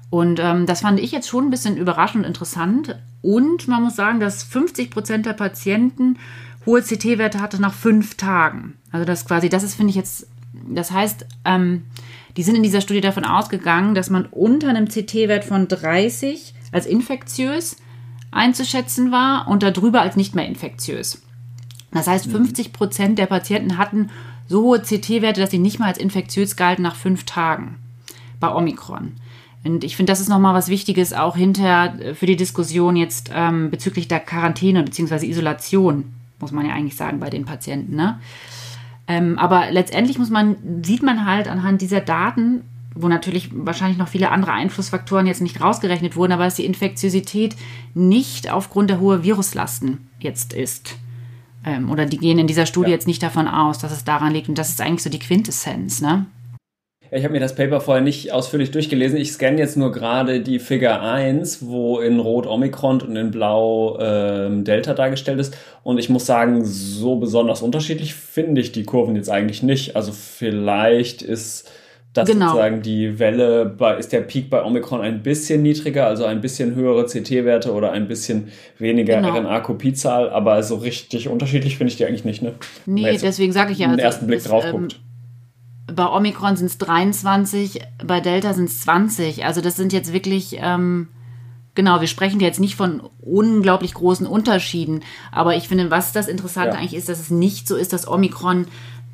[0.10, 2.99] Und ähm, das fand ich jetzt schon ein bisschen überraschend und interessant.
[3.21, 6.17] Und man muss sagen, dass 50 Prozent der Patienten
[6.65, 8.75] hohe CT-Werte hatte nach fünf Tagen.
[8.91, 11.84] Also das quasi, das ist, finde ich jetzt, das heißt, ähm,
[12.38, 16.86] die sind in dieser Studie davon ausgegangen, dass man unter einem CT-Wert von 30 als
[16.86, 17.77] infektiös
[18.32, 21.21] einzuschätzen war und darüber als nicht mehr infektiös.
[21.91, 22.71] Das heißt, 50 mhm.
[22.71, 24.10] Prozent der Patienten hatten
[24.52, 27.78] so hohe CT-Werte, dass sie nicht mal als infektiös galten nach fünf Tagen
[28.40, 29.14] bei Omikron.
[29.64, 33.32] Und ich finde, das ist nochmal was Wichtiges auch hinter äh, für die Diskussion jetzt
[33.34, 35.26] ähm, bezüglich der Quarantäne bzw.
[35.26, 37.96] Isolation, muss man ja eigentlich sagen, bei den Patienten.
[37.96, 38.20] Ne?
[39.08, 42.62] Ähm, aber letztendlich muss man, sieht man halt anhand dieser Daten,
[42.94, 47.56] wo natürlich wahrscheinlich noch viele andere Einflussfaktoren jetzt nicht rausgerechnet wurden, aber dass die Infektiosität
[47.94, 50.98] nicht aufgrund der hohen Viruslasten jetzt ist.
[51.65, 52.95] Ähm, oder die gehen in dieser Studie ja.
[52.95, 54.50] jetzt nicht davon aus, dass es daran liegt.
[54.50, 56.26] Und das ist eigentlich so die Quintessenz, ne?
[57.13, 59.17] Ich habe mir das Paper vorher nicht ausführlich durchgelesen.
[59.17, 64.00] Ich scanne jetzt nur gerade die Figure 1, wo in Rot Omikron und in Blau
[64.00, 65.58] ähm, Delta dargestellt ist.
[65.84, 69.97] Und ich muss sagen, so besonders unterschiedlich finde ich die Kurven jetzt eigentlich nicht.
[69.97, 71.69] Also vielleicht ist
[72.13, 72.47] das genau.
[72.47, 76.76] sozusagen die Welle, bei, ist der Peak bei Omikron ein bisschen niedriger, also ein bisschen
[76.76, 79.38] höhere CT-Werte oder ein bisschen weniger genau.
[79.38, 82.41] RNA-Kopiezahl, aber so richtig unterschiedlich finde ich die eigentlich nicht.
[82.41, 82.54] Ne?
[82.86, 83.86] Nee, deswegen sage ich ja.
[83.86, 85.00] Wenn also, ersten Blick drauf guckt.
[85.88, 89.45] Ähm, bei Omikron sind es 23, bei Delta sind es 20.
[89.45, 91.08] Also das sind jetzt wirklich, ähm,
[91.76, 95.02] genau, wir sprechen jetzt nicht von unglaublich großen Unterschieden.
[95.32, 96.80] Aber ich finde, was das Interessante ja.
[96.80, 98.67] eigentlich ist, dass es nicht so ist, dass Omikron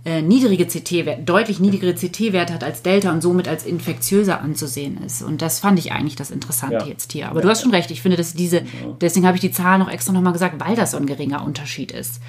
[0.07, 5.21] äh, niedrige CT-Werte, deutlich niedrigere CT-Werte hat als Delta und somit als infektiöser anzusehen ist.
[5.21, 6.85] Und das fand ich eigentlich das Interessante ja.
[6.85, 7.29] jetzt hier.
[7.29, 8.63] Aber ja, du hast schon recht, ich finde, dass diese,
[9.01, 11.91] deswegen habe ich die Zahl noch extra nochmal gesagt, weil das so ein geringer Unterschied
[11.91, 12.21] ist.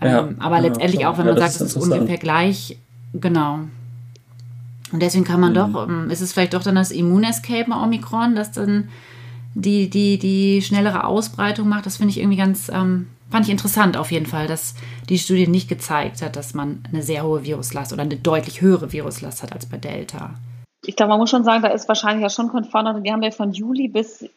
[0.00, 2.76] Ähm, aber letztendlich auch, wenn man sagt, es ist ungefähr gleich,
[3.14, 3.60] Genau.
[4.92, 5.54] Und deswegen kann man mhm.
[5.54, 8.88] doch, ähm, ist es vielleicht doch dann das Immunescape Omikron, das dann
[9.54, 11.86] die, die, die schnellere Ausbreitung macht.
[11.86, 14.74] Das finde ich irgendwie ganz, ähm, fand ich interessant auf jeden Fall, dass
[15.08, 18.92] die Studie nicht gezeigt hat, dass man eine sehr hohe Viruslast oder eine deutlich höhere
[18.92, 20.34] Viruslast hat als bei Delta.
[20.84, 23.02] Ich glaube, man muss schon sagen, da ist wahrscheinlich ja schon Confounded.
[23.02, 24.28] Wir haben ja von Juli bis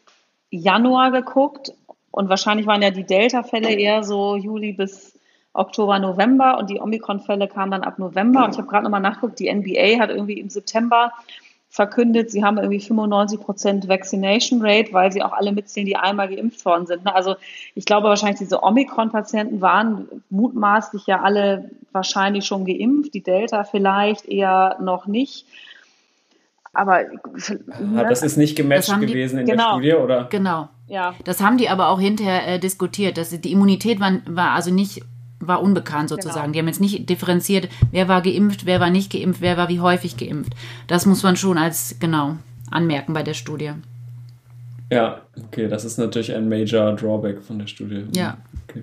[0.50, 1.72] Januar geguckt
[2.10, 5.18] und wahrscheinlich waren ja die Delta-Fälle eher so Juli bis
[5.54, 8.44] Oktober, November und die Omikron-Fälle kamen dann ab November.
[8.44, 11.12] Und ich habe gerade nochmal nachgeguckt, die NBA hat irgendwie im September
[11.72, 16.28] verkündet, sie haben irgendwie 95 Prozent Vaccination Rate, weil sie auch alle mitzählen, die einmal
[16.28, 17.04] geimpft worden sind.
[17.06, 17.14] Ne?
[17.14, 17.36] Also
[17.74, 24.26] ich glaube wahrscheinlich, diese Omikron-Patienten waren mutmaßlich ja alle wahrscheinlich schon geimpft, die Delta vielleicht
[24.26, 25.46] eher noch nicht.
[26.74, 28.06] Aber ne?
[28.06, 30.24] das ist nicht gematcht gewesen in genau, der Studie, oder?
[30.24, 30.68] Genau.
[30.88, 31.14] Ja.
[31.24, 33.16] Das haben die aber auch hinterher äh, diskutiert.
[33.16, 35.02] Dass die Immunität war, war also nicht
[35.46, 36.40] war unbekannt sozusagen.
[36.40, 36.52] Genau.
[36.52, 39.80] Die haben jetzt nicht differenziert, wer war geimpft, wer war nicht geimpft, wer war wie
[39.80, 40.54] häufig geimpft.
[40.86, 42.36] Das muss man schon als genau
[42.70, 43.72] anmerken bei der Studie.
[44.90, 48.04] Ja, okay, das ist natürlich ein Major Drawback von der Studie.
[48.14, 48.36] Ja.
[48.68, 48.82] Okay.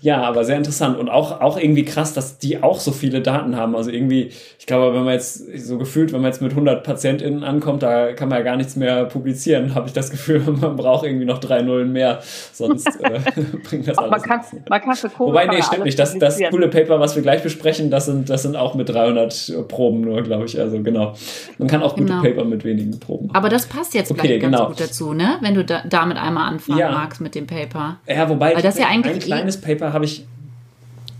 [0.00, 3.56] Ja, aber sehr interessant und auch, auch irgendwie krass, dass die auch so viele Daten
[3.56, 3.76] haben.
[3.76, 7.44] Also irgendwie, ich glaube, wenn man jetzt so gefühlt, wenn man jetzt mit 100 PatientInnen
[7.44, 10.40] ankommt, da kann man ja gar nichts mehr publizieren, habe ich das Gefühl.
[10.58, 12.20] Man braucht irgendwie noch drei Nullen mehr,
[12.52, 13.20] sonst äh,
[13.62, 15.98] bringt das alles man kann, man kann für Wobei, nee, stimmt nicht.
[15.98, 19.68] Das, das coole Paper, was wir gleich besprechen, das sind, das sind auch mit 300
[19.68, 20.58] Proben nur, glaube ich.
[20.58, 21.14] Also genau.
[21.58, 22.22] Man kann auch gute genau.
[22.22, 23.30] Paper mit wenigen Proben.
[23.32, 24.58] Aber das passt jetzt okay, gleich genau.
[24.58, 25.38] ganz gut dazu, ne?
[25.40, 26.90] Wenn du da, damit einmal anfangen ja.
[26.90, 27.98] magst mit dem Paper.
[28.06, 30.26] Ja, wobei Weil das ja eigentlich ein kleines Paper habe ich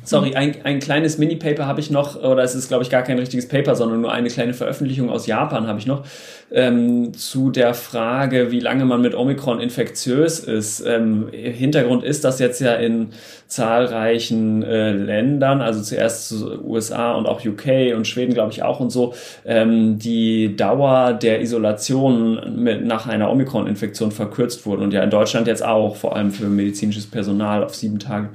[0.08, 3.18] Sorry, ein, ein kleines Mini-Paper habe ich noch, oder es ist, glaube ich, gar kein
[3.18, 6.02] richtiges Paper, sondern nur eine kleine Veröffentlichung aus Japan habe ich noch,
[6.50, 10.80] ähm, zu der Frage, wie lange man mit Omikron infektiös ist.
[10.80, 13.10] Ähm, Hintergrund ist, dass jetzt ja in
[13.48, 16.32] zahlreichen äh, Ländern, also zuerst
[16.64, 19.12] USA und auch UK und Schweden, glaube ich, auch und so,
[19.44, 25.46] ähm, die Dauer der Isolation mit, nach einer Omikron-Infektion verkürzt wurde und ja in Deutschland
[25.48, 28.30] jetzt auch, vor allem für medizinisches Personal auf sieben Tage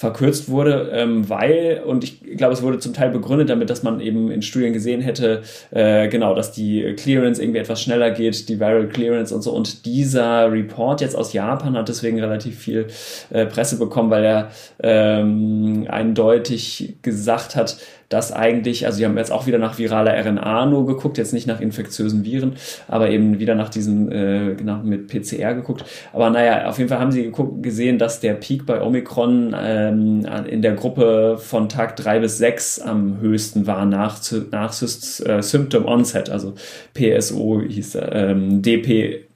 [0.00, 4.00] verkürzt wurde, ähm, weil, und ich glaube, es wurde zum Teil begründet damit, dass man
[4.00, 8.58] eben in Studien gesehen hätte, äh, genau, dass die Clearance irgendwie etwas schneller geht, die
[8.58, 9.52] Viral Clearance und so.
[9.52, 12.86] Und dieser Report jetzt aus Japan hat deswegen relativ viel
[13.28, 14.50] äh, Presse bekommen, weil er
[14.82, 17.76] ähm, eindeutig gesagt hat,
[18.10, 21.46] dass eigentlich, also die haben jetzt auch wieder nach viraler RNA nur geguckt, jetzt nicht
[21.46, 22.56] nach infektiösen Viren,
[22.88, 25.84] aber eben wieder nach diesen, äh, nach, mit PCR geguckt.
[26.12, 30.26] Aber naja, auf jeden Fall haben sie geguckt, gesehen, dass der Peak bei Omikron ähm,
[30.48, 34.20] in der Gruppe von Tag drei bis sechs am höchsten war nach,
[34.50, 36.54] nach äh, Symptom Onset, also
[36.94, 39.29] PSO hieß ähm, DP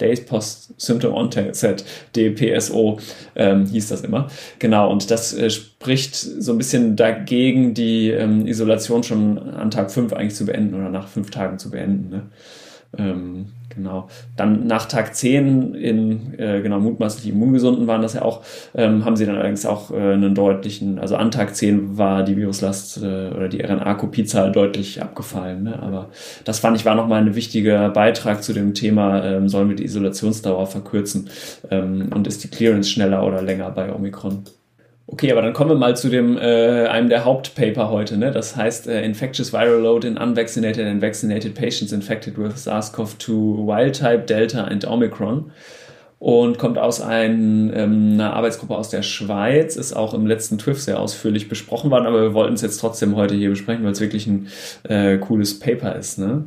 [0.00, 1.84] Days Post Symptom Onset,
[2.14, 2.98] DPSO
[3.36, 4.28] ähm, hieß das immer.
[4.58, 9.90] Genau, und das äh, spricht so ein bisschen dagegen, die ähm, Isolation schon an Tag
[9.90, 12.10] 5 eigentlich zu beenden oder nach fünf Tagen zu beenden.
[12.10, 12.22] Ne?
[12.96, 13.46] Ähm,
[13.78, 14.08] Genau.
[14.36, 18.42] Dann nach Tag 10 in, äh, genau, mutmaßlich Immungesunden waren das ja auch,
[18.74, 22.36] ähm, haben sie dann allerdings auch äh, einen deutlichen, also an Tag 10 war die
[22.36, 25.62] Viruslast äh, oder die RNA-Kopiezahl deutlich abgefallen.
[25.62, 25.80] Ne?
[25.80, 26.08] Aber
[26.44, 29.84] das fand ich war nochmal ein wichtiger Beitrag zu dem Thema, ähm, sollen wir die
[29.84, 31.30] Isolationsdauer verkürzen
[31.70, 34.42] ähm, und ist die Clearance schneller oder länger bei Omikron?
[35.10, 38.18] Okay, aber dann kommen wir mal zu dem äh, einem der Hauptpaper heute.
[38.18, 38.30] Ne?
[38.30, 43.96] Das heißt äh, Infectious Viral Load in Unvaccinated and Vaccinated Patients Infected with SARS-CoV-2 Wild
[43.96, 45.50] Type, Delta and Omicron.
[46.18, 50.80] Und kommt aus ein, ähm, einer Arbeitsgruppe aus der Schweiz, ist auch im letzten TWIF
[50.80, 54.00] sehr ausführlich besprochen worden, aber wir wollten es jetzt trotzdem heute hier besprechen, weil es
[54.00, 54.48] wirklich ein
[54.82, 56.18] äh, cooles Paper ist.
[56.18, 56.44] Ne?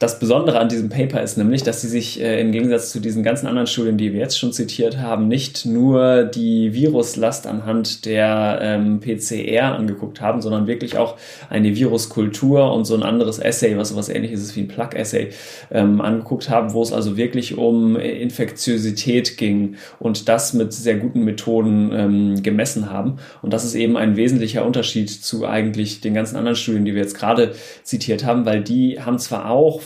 [0.00, 3.22] Das Besondere an diesem Paper ist nämlich, dass sie sich äh, im Gegensatz zu diesen
[3.22, 8.60] ganzen anderen Studien, die wir jetzt schon zitiert haben, nicht nur die Viruslast anhand der
[8.62, 11.16] ähm, PCR angeguckt haben, sondern wirklich auch
[11.50, 15.32] eine Viruskultur und so ein anderes Essay, was sowas ähnliches ist wie ein Plug-Essay,
[15.70, 21.26] ähm, angeguckt haben, wo es also wirklich um Infektiosität ging und das mit sehr guten
[21.26, 23.18] Methoden ähm, gemessen haben.
[23.42, 27.02] Und das ist eben ein wesentlicher Unterschied zu eigentlich den ganzen anderen Studien, die wir
[27.02, 29.82] jetzt gerade zitiert haben, weil die haben zwar auch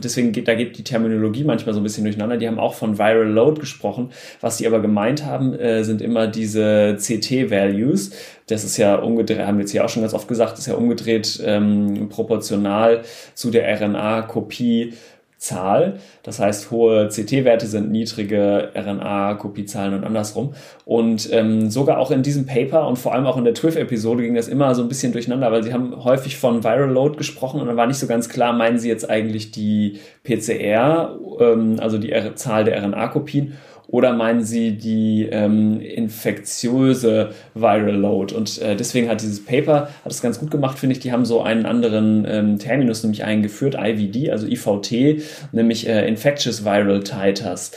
[0.00, 2.36] deswegen geht, da geht die Terminologie manchmal so ein bisschen durcheinander.
[2.36, 4.10] Die haben auch von Viral Load gesprochen.
[4.40, 8.12] Was sie aber gemeint haben, äh, sind immer diese CT-Values.
[8.46, 10.74] Das ist ja umgedreht, haben wir jetzt hier auch schon ganz oft gesagt, ist ja
[10.74, 13.02] umgedreht ähm, proportional
[13.34, 14.94] zu der RNA-Kopie
[15.38, 15.98] Zahl.
[16.22, 20.54] Das heißt, hohe CT-Werte sind niedrige RNA-Kopiezahlen und andersrum.
[20.84, 24.34] Und ähm, sogar auch in diesem Paper und vor allem auch in der TWIF-Episode ging
[24.34, 27.66] das immer so ein bisschen durcheinander, weil sie haben häufig von Viral Load gesprochen und
[27.66, 32.12] dann war nicht so ganz klar, meinen sie jetzt eigentlich die PCR, ähm, also die
[32.12, 33.54] R Zahl der RNA-Kopien
[33.88, 38.34] oder meinen Sie die ähm, infektiöse Viral Load?
[38.34, 41.00] Und äh, deswegen hat dieses Paper hat es ganz gut gemacht, finde ich.
[41.00, 45.22] Die haben so einen anderen ähm, Terminus nämlich eingeführt, IVD, also IVT,
[45.52, 47.70] nämlich äh, Infectious Viral Titers.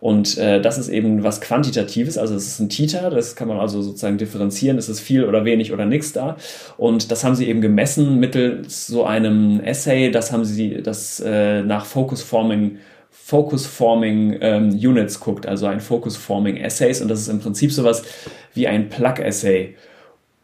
[0.00, 3.58] Und äh, das ist eben was Quantitatives, also es ist ein Titer, das kann man
[3.58, 6.36] also sozusagen differenzieren, ist es viel oder wenig oder nichts da.
[6.76, 11.62] Und das haben sie eben gemessen mittels so einem Essay, das haben sie das äh,
[11.62, 12.78] nach Focus Forming
[13.26, 17.72] Focus Forming ähm, Units guckt, also ein Focus Forming Essays und das ist im Prinzip
[17.72, 18.04] sowas
[18.54, 19.74] wie ein Plug Essay.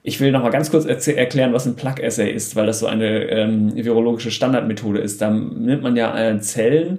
[0.03, 2.87] Ich will noch mal ganz kurz erklären, was ein Plug Essay ist, weil das so
[2.87, 5.23] eine ähm, virologische Standardmethode ist.
[5.23, 6.99] Da nimmt man ja äh, Zellen,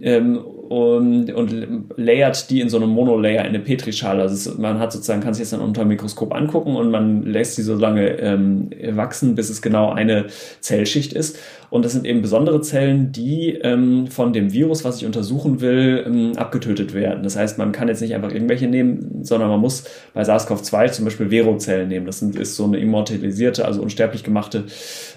[0.00, 4.22] ähm, und, und layert die in so einem Monolayer in eine Petrischale.
[4.22, 7.56] Also man hat sozusagen, kann sich das dann unter dem Mikroskop angucken und man lässt
[7.56, 10.26] sie so lange ähm, wachsen, bis es genau eine
[10.60, 11.38] Zellschicht ist.
[11.70, 16.04] Und das sind eben besondere Zellen, die ähm, von dem Virus, was ich untersuchen will,
[16.06, 17.22] ähm, abgetötet werden.
[17.22, 21.04] Das heißt, man kann jetzt nicht einfach irgendwelche nehmen, sondern man muss bei SARS-CoV-2 zum
[21.04, 22.06] Beispiel Vero-Zellen nehmen.
[22.06, 24.64] Das sind, ist so eine immortalisierte, also unsterblich gemachte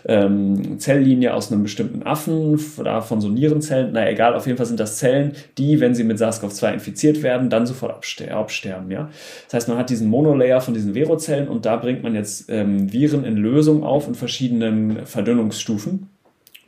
[0.05, 3.91] ähm, Zelllinie aus einem bestimmten Affen, da von so Nierenzellen.
[3.93, 7.49] Na egal, auf jeden Fall sind das Zellen, die, wenn sie mit SARS-CoV-2 infiziert werden,
[7.49, 7.91] dann sofort
[8.29, 8.91] absterben.
[8.91, 9.09] Ja?
[9.45, 12.91] Das heißt, man hat diesen Monolayer von diesen Vero-Zellen und da bringt man jetzt ähm,
[12.91, 16.09] Viren in Lösung auf in verschiedenen Verdünnungsstufen.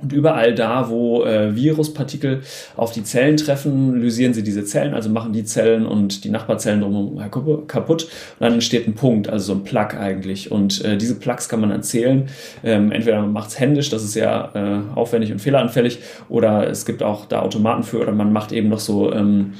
[0.01, 2.41] Und überall da, wo äh, Viruspartikel
[2.77, 6.79] auf die Zellen treffen, lysieren sie diese Zellen, also machen die Zellen und die Nachbarzellen
[6.79, 7.19] drumherum
[7.67, 8.03] kaputt.
[8.03, 8.09] Und
[8.39, 10.51] dann entsteht ein Punkt, also so ein Plug eigentlich.
[10.51, 12.29] Und äh, diese Plugs kann man erzählen.
[12.63, 16.85] Ähm, entweder man macht es händisch, das ist ja äh, aufwendig und fehleranfällig, oder es
[16.85, 19.55] gibt auch da Automaten für, oder man macht eben noch so ähm,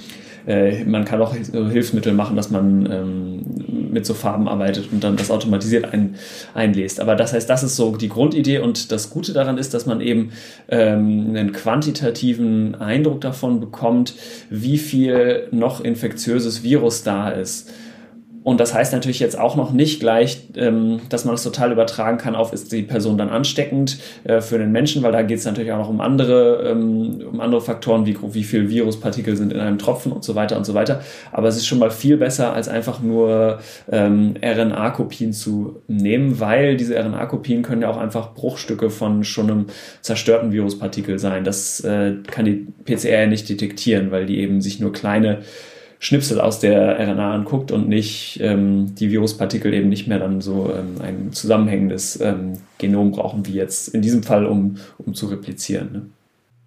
[0.49, 5.15] äh, man kann auch Hilfsmittel machen, dass man ähm, mit so Farben arbeitet und dann
[5.15, 6.15] das automatisiert ein,
[6.55, 6.99] einlässt.
[6.99, 10.01] Aber das heißt, das ist so die Grundidee und das Gute daran ist, dass man
[10.01, 10.31] eben
[10.67, 14.15] ähm, einen quantitativen Eindruck davon bekommt,
[14.49, 17.69] wie viel noch infektiöses Virus da ist.
[18.43, 22.17] Und das heißt natürlich jetzt auch noch nicht gleich, ähm, dass man das total übertragen
[22.17, 25.45] kann auf, ist die Person dann ansteckend äh, für den Menschen, weil da geht es
[25.45, 29.59] natürlich auch noch um andere, ähm, um andere Faktoren, wie, wie viel Viruspartikel sind in
[29.59, 31.01] einem Tropfen und so weiter und so weiter.
[31.31, 33.59] Aber es ist schon mal viel besser, als einfach nur
[33.91, 39.65] ähm, RNA-Kopien zu nehmen, weil diese RNA-Kopien können ja auch einfach Bruchstücke von schon einem
[40.01, 41.43] zerstörten Viruspartikel sein.
[41.43, 45.39] Das äh, kann die PCR nicht detektieren, weil die eben sich nur kleine
[45.99, 50.73] Schnipsel aus der RNA anguckt und nicht ähm, die Viruspartikel eben nicht mehr dann so
[50.73, 55.91] ähm, ein zusammenhängendes ähm, Genom brauchen, wie jetzt in diesem Fall, um, um zu replizieren.
[55.91, 56.01] Ne?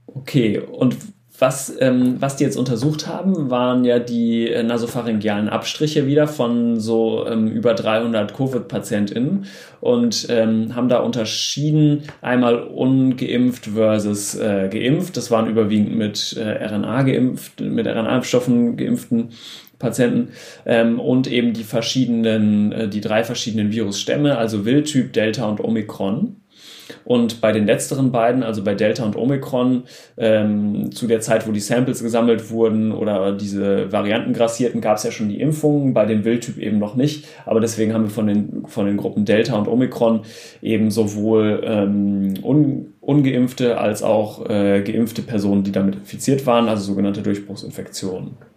[0.07, 0.97] Okay, und
[1.43, 6.79] was, ähm, was die jetzt untersucht haben, waren ja die äh, nasopharyngealen Abstriche wieder von
[6.79, 9.47] so ähm, über 300 Covid-PatientInnen
[9.81, 15.17] und ähm, haben da unterschieden, einmal ungeimpft versus äh, geimpft.
[15.17, 19.31] Das waren überwiegend mit äh, RNA geimpft, mit RNA-Impfstoffen geimpften
[19.81, 20.29] Patienten
[20.65, 26.37] ähm, und eben die verschiedenen, äh, die drei verschiedenen Virusstämme, also Wildtyp, Delta und Omikron.
[27.05, 29.85] Und bei den letzteren beiden, also bei Delta und Omikron,
[30.17, 35.05] ähm, zu der Zeit, wo die Samples gesammelt wurden oder diese Varianten grassierten, gab es
[35.05, 37.27] ja schon die Impfungen, bei dem Wildtyp eben noch nicht.
[37.47, 40.21] Aber deswegen haben wir von den, von den Gruppen Delta und Omikron
[40.61, 46.85] eben sowohl ähm, un, ungeimpfte als auch äh, geimpfte Personen, die damit infiziert waren, also
[46.85, 48.52] sogenannte Durchbruchsinfektionen.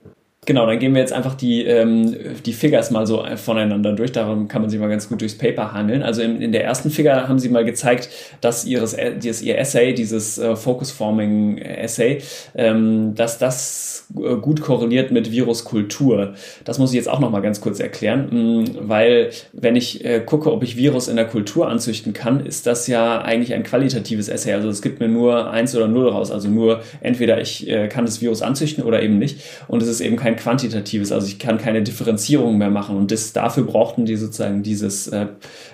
[0.45, 2.15] Genau, dann gehen wir jetzt einfach die, ähm,
[2.45, 4.11] die Figures mal so voneinander durch.
[4.11, 6.03] Darum kann man sich mal ganz gut durchs Paper handeln.
[6.03, 8.09] Also in, in der ersten Figure haben sie mal gezeigt,
[8.41, 12.19] dass ihres, dieses, ihr Essay, dieses äh, Focus Forming Essay,
[12.55, 16.35] ähm, dass das äh, gut korreliert mit Viruskultur.
[16.63, 18.27] Das muss ich jetzt auch noch mal ganz kurz erklären,
[18.63, 22.67] mh, weil wenn ich äh, gucke, ob ich Virus in der Kultur anzüchten kann, ist
[22.67, 24.53] das ja eigentlich ein qualitatives Essay.
[24.53, 26.29] Also es gibt mir nur eins oder null raus.
[26.29, 29.39] Also nur entweder ich äh, kann das Virus anzüchten oder eben nicht.
[29.67, 32.95] Und es ist eben kein quantitatives, also ich kann keine Differenzierung mehr machen.
[32.95, 35.27] Und das, dafür brauchten die sozusagen dieses äh,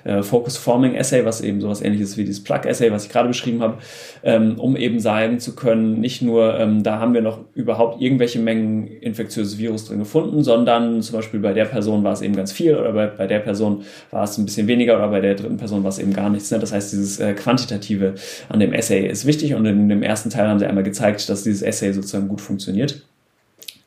[0.03, 3.27] äh, Focus Forming Essay, was eben sowas ähnliches wie dieses Plug Essay, was ich gerade
[3.27, 3.77] beschrieben habe,
[4.23, 8.39] ähm, um eben sagen zu können, nicht nur, ähm, da haben wir noch überhaupt irgendwelche
[8.39, 12.51] Mengen infektiöses Virus drin gefunden, sondern zum Beispiel bei der Person war es eben ganz
[12.51, 15.57] viel oder bei, bei der Person war es ein bisschen weniger oder bei der dritten
[15.57, 16.51] Person war es eben gar nichts.
[16.51, 16.59] Ne?
[16.59, 18.15] Das heißt, dieses äh, Quantitative
[18.49, 21.43] an dem Essay ist wichtig und in dem ersten Teil haben sie einmal gezeigt, dass
[21.43, 23.03] dieses Essay sozusagen gut funktioniert.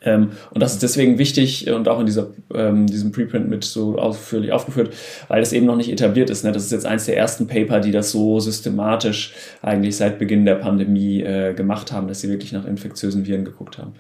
[0.05, 3.99] Ähm, und das ist deswegen wichtig und auch in dieser, ähm, diesem Preprint mit so
[3.99, 4.93] ausführlich aufgeführt,
[5.29, 6.45] weil das eben noch nicht etabliert ist.
[6.45, 6.53] Ne?
[6.53, 10.57] Das ist jetzt eins der ersten Paper, die das so systematisch eigentlich seit Beginn der
[10.57, 13.95] Pandemie äh, gemacht haben, dass sie wirklich nach infektiösen Viren geguckt haben.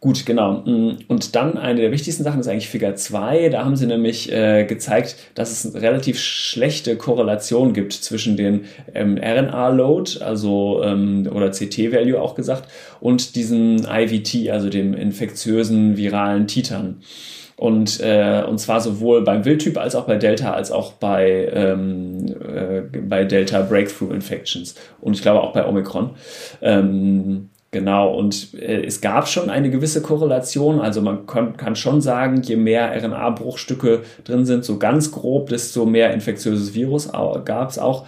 [0.00, 0.62] Gut, genau.
[0.64, 3.50] Mm, und dann eine der wichtigsten Sachen ist eigentlich Figur 2.
[3.50, 8.64] Da haben sie nämlich äh, gezeigt, dass es eine relativ schlechte Korrelation gibt zwischen dem
[8.94, 12.66] ähm, RNA-Load, also ähm, oder CT-Value auch gesagt,
[13.00, 17.02] und diesem IVT, also dem infektiösen viralen Titern.
[17.56, 22.24] Und, äh, und zwar sowohl beim Wildtyp als auch bei Delta als auch bei, ähm,
[22.26, 26.12] äh, bei Delta Breakthrough Infections und ich glaube auch bei Omikron.
[26.62, 30.80] Ähm, Genau, und äh, es gab schon eine gewisse Korrelation.
[30.80, 35.86] Also man kann, kann schon sagen, je mehr RNA-Bruchstücke drin sind, so ganz grob, desto
[35.86, 37.10] mehr infektiöses Virus
[37.44, 38.06] gab es auch.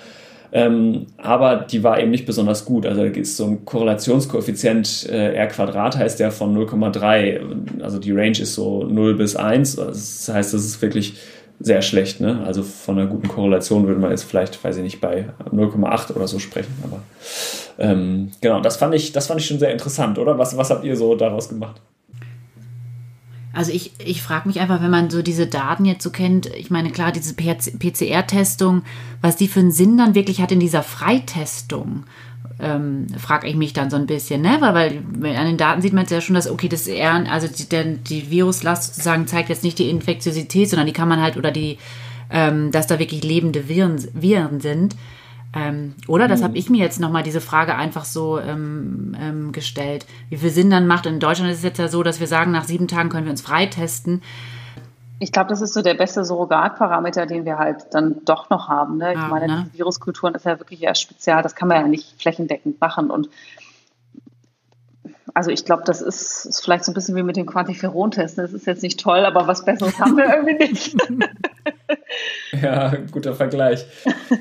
[0.54, 2.86] Ähm, aber die war eben nicht besonders gut.
[2.86, 7.82] Also da ist so ein Korrelationskoeffizient äh, R Quadrat heißt der von 0,3.
[7.82, 9.76] Also die Range ist so 0 bis 1.
[9.76, 11.14] Das heißt, das ist wirklich
[11.62, 12.20] sehr schlecht.
[12.20, 12.42] Ne?
[12.44, 16.28] Also von einer guten Korrelation würde man jetzt vielleicht, weiß ich nicht, bei 0,8 oder
[16.28, 16.72] so sprechen.
[16.84, 17.02] Aber
[17.78, 20.38] ähm, genau, das fand ich, das fand ich schon sehr interessant, oder?
[20.38, 21.80] Was, was habt ihr so daraus gemacht?
[23.54, 26.70] Also ich, ich frage mich einfach, wenn man so diese Daten jetzt so kennt, ich
[26.70, 28.82] meine, klar, diese PCR-Testung,
[29.20, 32.04] was die für einen Sinn dann wirklich hat in dieser Freitestung,
[32.62, 34.58] ähm, frage ich mich dann so ein bisschen, ne?
[34.60, 37.68] Weil, weil an den Daten sieht man ja schon, dass, okay, das eher, also die,
[37.68, 41.50] der, die Viruslast sozusagen zeigt jetzt nicht die Infektiosität, sondern die kann man halt, oder
[41.50, 41.78] die,
[42.30, 44.96] ähm, dass da wirklich lebende Viren, Viren sind.
[45.54, 50.06] Ähm, oder, das habe ich mir jetzt nochmal diese Frage einfach so ähm, ähm, gestellt,
[50.30, 51.04] wie viel Sinn dann macht.
[51.04, 53.32] In Deutschland ist es jetzt ja so, dass wir sagen, nach sieben Tagen können wir
[53.32, 54.22] uns freitesten.
[55.22, 58.96] Ich glaube, das ist so der beste Surrogatparameter, den wir halt dann doch noch haben.
[58.96, 59.12] Ne?
[59.12, 59.70] Ich ja, meine, ne?
[59.72, 63.08] Viruskulturen ist ja wirklich eher spezial, das kann man ja nicht flächendeckend machen.
[63.08, 63.28] Und
[65.34, 68.38] also ich glaube, das ist, ist, vielleicht so ein bisschen wie mit dem Quantiferon-Test.
[68.38, 70.96] Das ist jetzt nicht toll, aber was Besseres haben wir irgendwie nicht.
[72.62, 73.84] ja, guter Vergleich.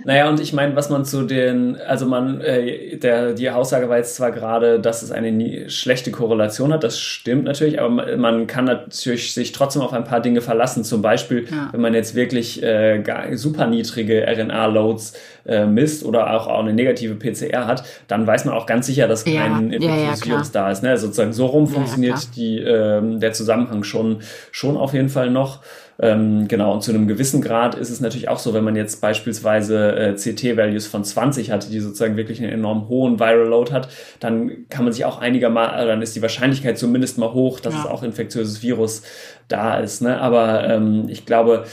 [0.04, 3.98] Naja, und ich meine, was man zu den, also man, äh, der, die Aussage war
[3.98, 8.48] jetzt zwar gerade, dass es eine schlechte Korrelation hat, das stimmt natürlich, aber man, man,
[8.48, 10.84] kann natürlich sich trotzdem auf ein paar Dinge verlassen.
[10.84, 11.70] Zum Beispiel, ja.
[11.72, 15.14] wenn man jetzt wirklich äh, super niedrige RNA-Loads
[15.46, 19.08] äh, misst oder auch, auch eine negative PCR hat, dann weiß man auch ganz sicher,
[19.08, 19.34] dass kein
[19.72, 19.78] ja.
[19.78, 20.84] infektiöses ja, Virus da ist.
[20.84, 20.98] Ne?
[20.98, 24.20] Sozusagen so rum funktioniert die, ähm, der Zusammenhang schon,
[24.52, 25.60] schon auf jeden Fall noch.
[26.02, 29.02] Ähm, genau, und zu einem gewissen Grad ist es natürlich auch so, wenn man jetzt
[29.02, 33.88] beispielsweise äh, CT-Values von 20 hat, die sozusagen wirklich einen enorm hohen Viral Load hat,
[34.20, 37.82] dann kann man sich auch einigermaßen, dann ist die Wahrscheinlichkeit zumindest mal hoch, dass ja.
[37.82, 39.04] es auch infektiöses Virus
[39.52, 40.02] da ist.
[40.02, 40.20] Ne?
[40.20, 41.66] Aber ähm, ich glaube,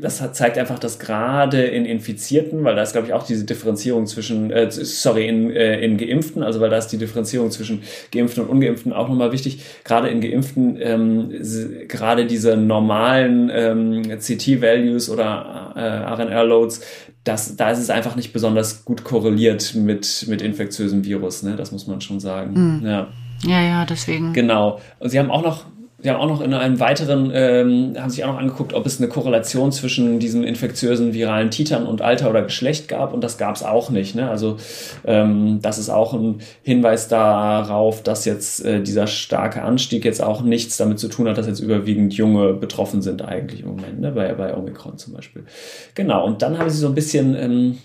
[0.00, 3.44] das hat, zeigt einfach, dass gerade in Infizierten, weil da ist, glaube ich, auch diese
[3.44, 7.82] Differenzierung zwischen, äh, sorry, in, äh, in Geimpften, also weil da ist die Differenzierung zwischen
[8.12, 9.62] Geimpften und Ungeimpften auch nochmal wichtig.
[9.84, 11.32] Gerade in Geimpften, ähm,
[11.88, 16.80] gerade diese normalen ähm, CT-Values oder äh, RNR-Loads,
[17.24, 21.56] das, da ist es einfach nicht besonders gut korreliert mit, mit infektiösem Virus, ne?
[21.56, 22.80] das muss man schon sagen.
[22.80, 22.86] Mhm.
[22.86, 23.08] Ja.
[23.44, 24.32] Ja, ja, deswegen.
[24.32, 24.80] Genau.
[25.00, 25.64] Und Sie haben auch noch
[26.02, 28.98] Sie haben auch noch in einem weiteren, ähm, haben sich auch noch angeguckt, ob es
[28.98, 33.54] eine Korrelation zwischen diesen infektiösen viralen Titern und Alter oder Geschlecht gab und das gab
[33.54, 34.16] es auch nicht.
[34.16, 34.28] Ne?
[34.28, 34.56] Also
[35.04, 40.42] ähm, das ist auch ein Hinweis darauf, dass jetzt äh, dieser starke Anstieg jetzt auch
[40.42, 44.10] nichts damit zu tun hat, dass jetzt überwiegend Junge betroffen sind eigentlich im Moment, ne?
[44.10, 45.44] bei, bei Omikron zum Beispiel.
[45.94, 47.78] Genau, und dann haben sie so ein bisschen ähm,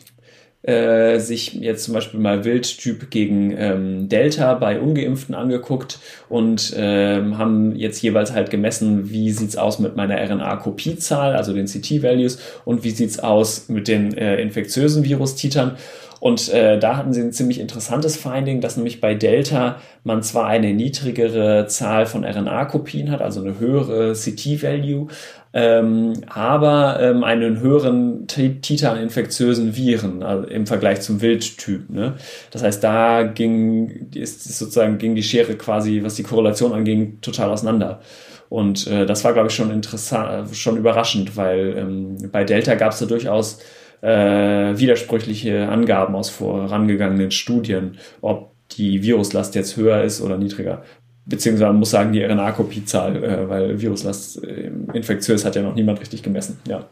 [0.67, 7.37] äh, sich jetzt zum Beispiel mal Wildtyp gegen ähm, Delta bei Ungeimpften angeguckt und ähm,
[7.37, 12.83] haben jetzt jeweils halt gemessen, wie sieht's aus mit meiner RNA-Kopiezahl, also den CT-Values, und
[12.83, 15.77] wie sieht's aus mit den äh, infektiösen Virustitern.
[16.19, 20.47] Und äh, da hatten sie ein ziemlich interessantes Finding, dass nämlich bei Delta man zwar
[20.47, 25.07] eine niedrigere Zahl von RNA-Kopien hat, also eine höhere CT-Value,
[25.53, 31.89] ähm, aber ähm, einen höheren Titer an infektiösen Viren also im Vergleich zum Wildtyp.
[31.89, 32.15] Ne?
[32.51, 37.49] Das heißt, da ging, ist sozusagen ging die Schere quasi, was die Korrelation anging, total
[37.49, 38.01] auseinander.
[38.49, 42.93] Und äh, das war, glaube ich, schon interessant, schon überraschend, weil ähm, bei Delta gab
[42.93, 43.59] es da durchaus
[44.01, 50.83] äh, widersprüchliche Angaben aus vorangegangenen Studien, ob die Viruslast jetzt höher ist oder niedriger.
[51.25, 55.99] Beziehungsweise man muss sagen, die RNA-Kopiezahl, äh, weil Viruslast äh, infektiös hat ja noch niemand
[55.99, 56.59] richtig gemessen.
[56.67, 56.85] Ja.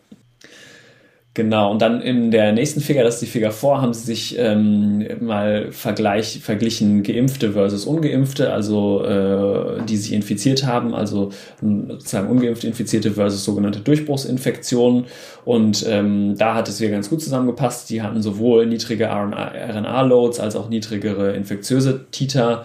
[1.36, 4.40] Genau, und dann in der nächsten Figur, das ist die Figur vor, haben sie sich
[4.40, 12.30] ähm, mal vergleich, verglichen Geimpfte versus Ungeimpfte, also äh, die sich infiziert haben, also sozusagen
[12.30, 15.08] ungeimpfte Infizierte versus sogenannte Durchbruchsinfektionen.
[15.44, 17.90] Und ähm, da hat es wieder ganz gut zusammengepasst.
[17.90, 22.64] Die hatten sowohl niedrige RNA-Loads als auch niedrigere infektiöse Titer.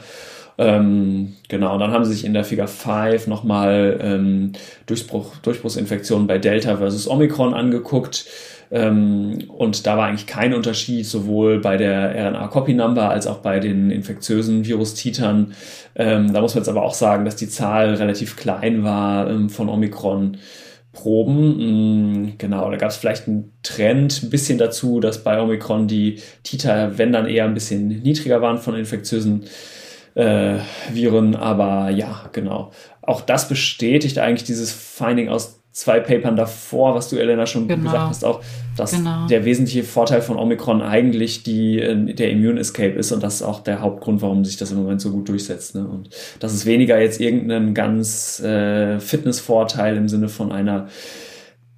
[0.60, 4.52] Ähm, genau, und dann haben sie sich in der Figur 5 nochmal ähm,
[4.84, 8.26] Durchbruch, Durchbruchsinfektionen bei Delta versus Omikron angeguckt.
[8.70, 13.90] Ähm, und da war eigentlich kein Unterschied, sowohl bei der RNA-Copy-Number als auch bei den
[13.90, 15.54] infektiösen Virus-Titern.
[15.96, 19.48] Ähm, da muss man jetzt aber auch sagen, dass die Zahl relativ klein war ähm,
[19.48, 20.36] von Omikron.
[20.92, 22.24] Proben.
[22.24, 26.18] Mm, genau, da gab es vielleicht einen Trend ein bisschen dazu, dass bei Omikron die
[26.42, 29.44] Titer, wenn dann eher ein bisschen niedriger waren von infektiösen
[30.20, 30.58] äh,
[30.92, 32.70] Viren, aber ja, genau.
[33.02, 37.84] Auch das bestätigt eigentlich dieses Finding aus zwei Papern davor, was du, Elena, schon genau.
[37.84, 38.42] gesagt hast, auch,
[38.76, 39.26] dass genau.
[39.28, 43.42] der wesentliche Vorteil von Omikron eigentlich die, äh, der Immune Escape ist und das ist
[43.42, 45.74] auch der Hauptgrund, warum sich das im Moment so gut durchsetzt.
[45.74, 45.86] Ne?
[45.86, 46.10] Und
[46.40, 50.88] das ist weniger jetzt irgendein ganz äh, Fitnessvorteil im Sinne von einer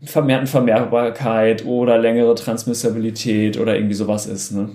[0.05, 4.53] vermehrten Vermehrbarkeit oder längere Transmissibilität oder irgendwie sowas ist.
[4.53, 4.71] Ne?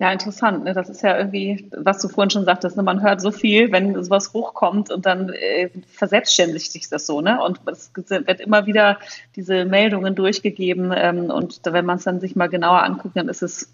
[0.00, 0.64] Ja, interessant.
[0.64, 0.74] Ne?
[0.74, 2.84] Das ist ja irgendwie, was du vorhin schon sagtest, ne?
[2.84, 7.20] man hört so viel, wenn sowas hochkommt und dann äh, verselbstständigt sich das so.
[7.20, 7.42] Ne?
[7.42, 8.98] Und es wird immer wieder
[9.34, 13.42] diese Meldungen durchgegeben ähm, und wenn man es dann sich mal genauer anguckt, dann ist
[13.42, 13.72] es,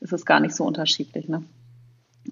[0.00, 1.28] ist es gar nicht so unterschiedlich.
[1.28, 1.42] Ne?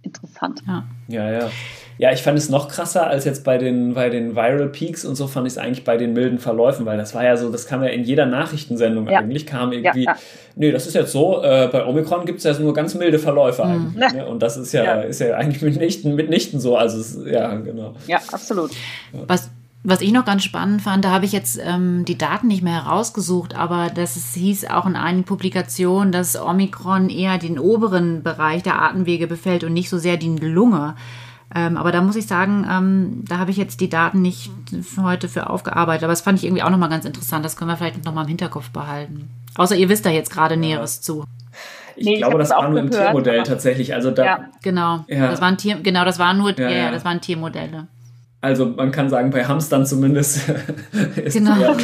[0.02, 0.62] Interessant.
[0.66, 1.30] Ja, ja.
[1.30, 1.50] ja.
[1.96, 5.14] Ja, ich fand es noch krasser als jetzt bei den, bei den Viral Peaks und
[5.14, 7.66] so fand ich es eigentlich bei den milden Verläufen, weil das war ja so, das
[7.66, 9.20] kam ja in jeder Nachrichtensendung ja.
[9.20, 10.18] eigentlich, kam irgendwie, ja, ja.
[10.56, 13.64] nee, das ist jetzt so, äh, bei Omikron gibt es ja nur ganz milde Verläufe
[13.64, 13.94] mhm.
[13.96, 14.12] eigentlich.
[14.12, 14.26] Ne?
[14.26, 16.76] Und das ist ja, ist ja eigentlich mitnichten, mitnichten so.
[16.76, 17.94] Also es, ja, genau.
[18.08, 18.72] Ja, absolut.
[19.12, 19.50] Was,
[19.84, 22.86] was ich noch ganz spannend fand, da habe ich jetzt ähm, die Daten nicht mehr
[22.86, 28.62] herausgesucht, aber das es hieß auch in einigen Publikationen, dass Omikron eher den oberen Bereich
[28.62, 30.96] der Atemwege befällt und nicht so sehr die Lunge.
[31.54, 34.50] Ähm, aber da muss ich sagen, ähm, da habe ich jetzt die Daten nicht
[35.00, 36.02] heute für aufgearbeitet.
[36.02, 37.44] Aber das fand ich irgendwie auch nochmal ganz interessant.
[37.44, 39.30] Das können wir vielleicht nochmal im Hinterkopf behalten.
[39.56, 41.24] Außer ihr wisst da jetzt gerade Näheres zu.
[41.96, 43.94] Ich nee, glaube, ich das war nur ein Tiermodell tatsächlich.
[43.94, 44.38] Also da, ja.
[44.62, 45.30] Genau, ja.
[45.30, 47.86] das waren Tier, genau, das waren nur, ja, ja, das waren Tiermodelle.
[48.44, 50.48] Also man kann sagen, bei Hamstern zumindest
[51.16, 51.74] ist genau.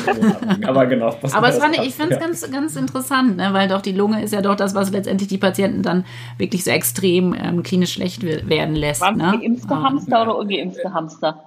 [0.67, 1.17] Aber genau.
[1.33, 2.27] Aber es fand, ich finde es ja.
[2.27, 3.49] ganz, ganz interessant, ne?
[3.53, 6.05] weil doch die Lunge ist ja doch das, was letztendlich die Patienten dann
[6.37, 9.01] wirklich so extrem ähm, klinisch schlecht werden lässt.
[9.01, 9.39] Waren ne?
[9.41, 9.85] geimpfte ah.
[9.85, 11.45] Hamster oder ungeimpfte Hamster?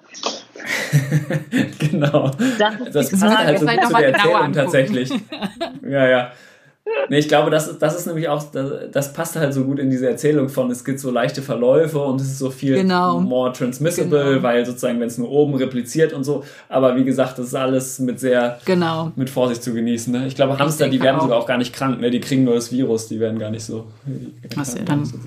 [1.77, 2.31] genau.
[2.57, 5.11] Das, ist das passt halt so gut zu der Erzählung tatsächlich.
[5.87, 6.31] ja, ja.
[7.09, 9.89] Nee, ich glaube, das, das ist nämlich auch, das, das, passt halt so gut in
[9.89, 13.19] diese Erzählung von, es gibt so leichte Verläufe und es ist so viel genau.
[13.21, 14.43] more transmissible, genau.
[14.43, 16.43] weil sozusagen, wenn es nur oben repliziert und so.
[16.67, 19.11] Aber wie gesagt, das ist alles mit sehr, genau.
[19.15, 20.11] mit Vorsicht zu genießen.
[20.11, 20.27] Ne?
[20.27, 21.23] Ich glaube, Hamster, ich die werden auch.
[21.23, 22.11] sogar auch gar nicht krank, ne?
[22.11, 23.85] die kriegen nur das Virus, die werden gar nicht so.
[24.55, 25.05] Was ja dann?
[25.05, 25.17] So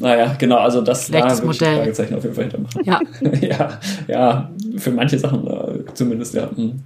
[0.00, 2.84] naja, genau, also das da würde ich ein Fragezeichen auf jeden Fall hintermachen.
[2.84, 3.00] Ja.
[3.40, 6.50] ja, ja, für manche Sachen äh, zumindest, ja.
[6.54, 6.82] Hm.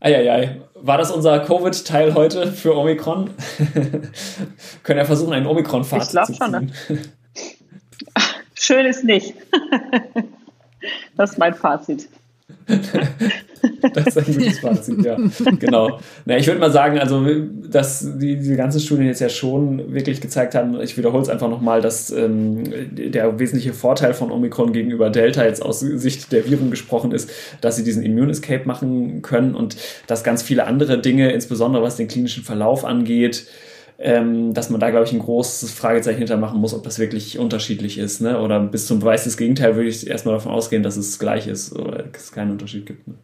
[0.00, 0.56] Eieiei.
[0.84, 3.30] War das unser Covid-Teil heute für Omikron?
[4.82, 6.36] Können ja versuchen, einen Omikron-Fazit zu ziehen.
[6.36, 6.72] Schon, ne?
[8.54, 9.34] Schön ist nicht.
[11.16, 12.08] das ist mein Fazit.
[13.94, 15.16] das ist ein gutes Fazit, ja.
[15.58, 15.98] Genau.
[16.24, 17.24] Na, ich würde mal sagen, also,
[17.70, 21.48] dass die, diese ganzen Studien jetzt ja schon wirklich gezeigt haben, ich wiederhole es einfach
[21.48, 26.70] nochmal, dass ähm, der wesentliche Vorteil von Omikron gegenüber Delta jetzt aus Sicht der Viren
[26.70, 31.32] gesprochen ist, dass sie diesen Immune Escape machen können und dass ganz viele andere Dinge,
[31.32, 33.46] insbesondere was den klinischen Verlauf angeht,
[34.02, 37.98] ähm, dass man da, glaube ich, ein großes Fragezeichen hintermachen muss, ob das wirklich unterschiedlich
[37.98, 38.20] ist.
[38.20, 38.40] Ne?
[38.40, 41.72] Oder bis zum Beweis des Gegenteils würde ich erstmal davon ausgehen, dass es gleich ist
[41.72, 43.06] oder es keinen Unterschied gibt.
[43.06, 43.14] Ne?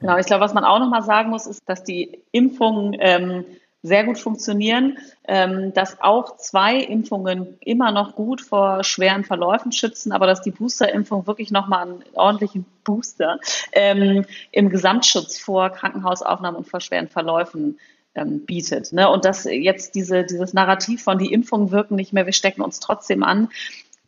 [0.00, 3.44] Genau, ich glaube, was man auch nochmal sagen muss, ist, dass die Impfungen ähm,
[3.82, 4.98] sehr gut funktionieren,
[5.28, 10.50] ähm, dass auch zwei Impfungen immer noch gut vor schweren Verläufen schützen, aber dass die
[10.50, 13.38] Boosterimpfung wirklich nochmal einen ordentlichen Booster
[13.72, 17.78] ähm, im Gesamtschutz vor Krankenhausaufnahmen und vor schweren Verläufen
[18.14, 18.92] ähm, bietet.
[18.92, 19.08] Ne?
[19.08, 22.80] Und dass jetzt diese, dieses Narrativ von die Impfungen wirken nicht mehr, wir stecken uns
[22.80, 23.48] trotzdem an,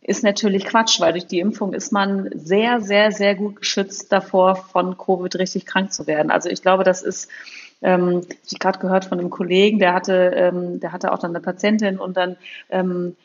[0.07, 4.55] ist natürlich Quatsch, weil durch die Impfung ist man sehr, sehr, sehr gut geschützt davor,
[4.55, 6.31] von Covid richtig krank zu werden.
[6.31, 7.29] Also ich glaube, das ist,
[7.83, 11.41] ähm, ich gerade gehört von einem Kollegen, der hatte, ähm, der hatte auch dann eine
[11.41, 12.37] Patientin und dann
[12.71, 13.17] ähm,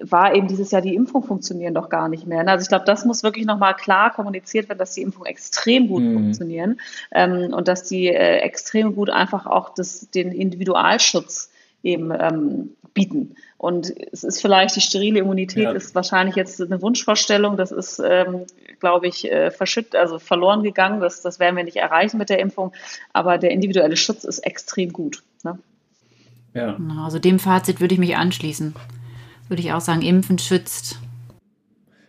[0.00, 2.46] war eben dieses Jahr die Impfung funktionieren doch gar nicht mehr.
[2.48, 6.02] Also ich glaube, das muss wirklich nochmal klar kommuniziert werden, dass die Impfungen extrem gut
[6.02, 6.14] mhm.
[6.14, 6.80] funktionieren
[7.12, 11.50] ähm, und dass die äh, extrem gut einfach auch das, den Individualschutz
[11.82, 13.36] eben ähm, bieten.
[13.58, 15.72] Und es ist vielleicht, die sterile Immunität ja.
[15.72, 17.56] ist wahrscheinlich jetzt eine Wunschvorstellung.
[17.56, 18.46] Das ist, ähm,
[18.80, 21.00] glaube ich, äh, verschütt, also verloren gegangen.
[21.00, 22.72] Das, das werden wir nicht erreichen mit der Impfung.
[23.12, 25.22] Aber der individuelle Schutz ist extrem gut.
[25.44, 25.58] Ne?
[26.52, 26.76] Ja.
[27.04, 28.74] Also dem Fazit würde ich mich anschließen.
[29.48, 30.98] Würde ich auch sagen, Impfen schützt.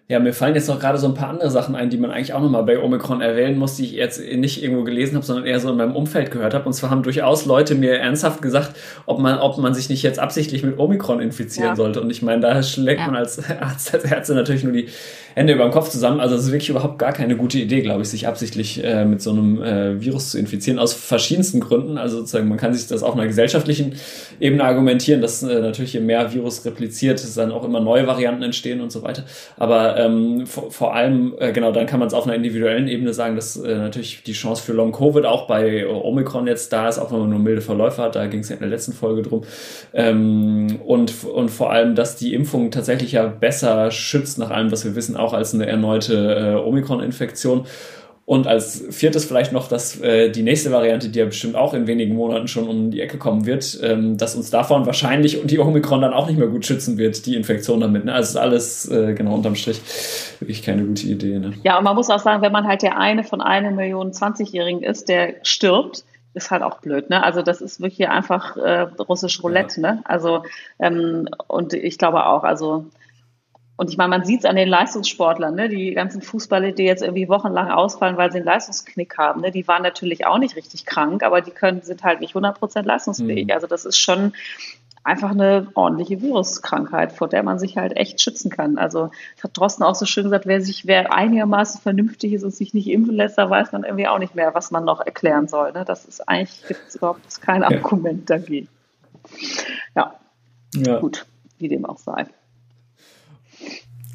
[0.07, 2.33] Ja, mir fallen jetzt noch gerade so ein paar andere Sachen ein, die man eigentlich
[2.33, 5.59] auch nochmal bei Omikron erwähnen muss, die ich jetzt nicht irgendwo gelesen habe, sondern eher
[5.59, 6.65] so in meinem Umfeld gehört habe.
[6.65, 8.75] Und zwar haben durchaus Leute mir ernsthaft gesagt,
[9.07, 11.75] ob man, ob man sich nicht jetzt absichtlich mit Omikron infizieren ja.
[11.75, 12.01] sollte.
[12.01, 13.07] Und ich meine, da schlägt ja.
[13.07, 14.89] man als Arzt, als Ärzte natürlich nur die
[15.35, 16.21] Hände über den Kopf zusammen.
[16.21, 19.21] Also es ist wirklich überhaupt gar keine gute Idee, glaube ich, sich absichtlich äh, mit
[19.21, 21.97] so einem äh, Virus zu infizieren, aus verschiedensten Gründen.
[21.97, 23.95] Also sozusagen, man kann sich das auf einer gesellschaftlichen
[24.39, 28.79] Ebene argumentieren, dass äh, natürlich je mehr Virus repliziert, dann auch immer neue Varianten entstehen
[28.79, 29.25] und so weiter.
[29.57, 33.13] Aber ähm, vor, vor allem, äh, genau, dann kann man es auf einer individuellen Ebene
[33.13, 37.11] sagen, dass äh, natürlich die Chance für Long-Covid auch bei Omikron jetzt da ist, auch
[37.11, 39.43] wenn man nur milde Verläufe hat, da ging es ja in der letzten Folge drum.
[39.93, 44.85] Ähm, und, und vor allem, dass die Impfung tatsächlich ja besser schützt, nach allem, was
[44.85, 47.65] wir wissen, auch als eine erneute äh, Omikron-Infektion.
[48.27, 51.85] Und als viertes vielleicht noch, dass äh, die nächste Variante, die ja bestimmt auch in
[51.85, 55.59] wenigen Monaten schon um die Ecke kommen wird, ähm, dass uns davon wahrscheinlich und die
[55.59, 58.05] Omikron dann auch nicht mehr gut schützen wird, die Infektion damit.
[58.05, 58.13] Ne?
[58.13, 59.79] Also ist alles äh, genau unterm Strich
[60.39, 61.37] wirklich keine gute Idee.
[61.37, 61.53] Ne?
[61.63, 64.81] Ja, und man muss auch sagen, wenn man halt der eine von einer Million 20-Jährigen
[64.81, 66.03] ist, der stirbt,
[66.33, 67.23] ist halt auch blöd, ne?
[67.23, 69.93] Also das ist wirklich einfach äh, russisch Roulette, ja.
[69.93, 70.01] ne?
[70.03, 70.43] Also
[70.79, 72.87] ähm, und ich glaube auch, also
[73.77, 75.67] und ich meine, man sieht es an den Leistungssportlern, ne?
[75.67, 79.41] die ganzen Fußballer, die jetzt irgendwie wochenlang ausfallen, weil sie einen Leistungsknick haben.
[79.41, 79.51] Ne?
[79.51, 83.47] Die waren natürlich auch nicht richtig krank, aber die können, sind halt nicht 100% leistungsfähig.
[83.47, 83.51] Mhm.
[83.51, 84.31] Also das ist schon
[85.03, 88.77] einfach eine ordentliche Viruskrankheit, vor der man sich halt echt schützen kann.
[88.77, 92.55] Also das hat Drosten auch so schön gesagt, wer sich, wer einigermaßen vernünftig ist und
[92.55, 95.49] sich nicht impfen lässt, da weiß man irgendwie auch nicht mehr, was man noch erklären
[95.49, 95.73] soll.
[95.73, 95.83] Ne?
[95.85, 98.69] Das ist eigentlich, gibt es überhaupt kein Argument dagegen.
[99.95, 100.15] Ja.
[100.73, 101.25] ja, gut,
[101.59, 102.25] wie dem auch sei.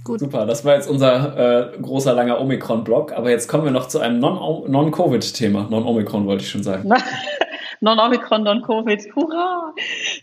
[0.04, 0.20] Gut.
[0.20, 3.12] Super, das war jetzt unser äh, großer, langer Omikron-Blog.
[3.12, 5.68] Aber jetzt kommen wir noch zu einem Non-Covid-Thema.
[5.70, 6.90] Non-Omikron wollte ich schon sagen.
[7.80, 9.74] Non-Omikron, Non-Covid, hurra!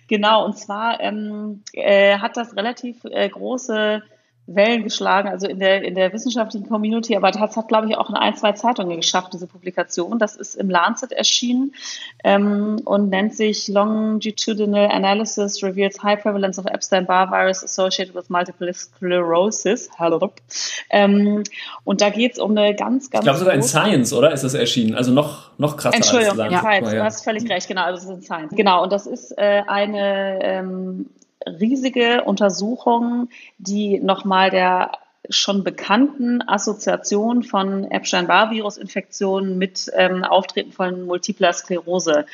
[0.08, 4.04] Genau, und zwar ähm, äh, hat das relativ äh, große
[4.48, 8.10] Wellen geschlagen, also in der, in der wissenschaftlichen Community, aber das hat, glaube ich, auch
[8.10, 10.20] in ein, zwei Zeitungen geschafft, diese Publikation.
[10.20, 11.74] Das ist im Lancet erschienen
[12.24, 18.74] ähm, und nennt sich Longitudinal Analysis Reveals High Prevalence of Epstein-Barr Virus Associated with Multiple
[18.74, 19.90] Sclerosis.
[20.00, 20.32] Hallo.
[20.92, 21.44] Ähm,
[21.84, 23.24] und da geht es um eine ganz, ganz.
[23.24, 24.32] Ich glaube sogar in Science, oder?
[24.32, 24.96] Ist das erschienen?
[24.96, 26.60] Also noch, noch krasser Entschuldigung, als ja.
[26.60, 28.56] Science, du hast völlig recht, genau, also es ist in Science.
[28.56, 31.08] Genau, und das ist äh, eine ähm,
[31.46, 34.92] riesige Untersuchung, die nochmal der
[35.30, 42.26] schon bekannten Assoziation von Epstein-Barr-Virus-Infektionen mit ähm, Auftreten von multipler Sklerose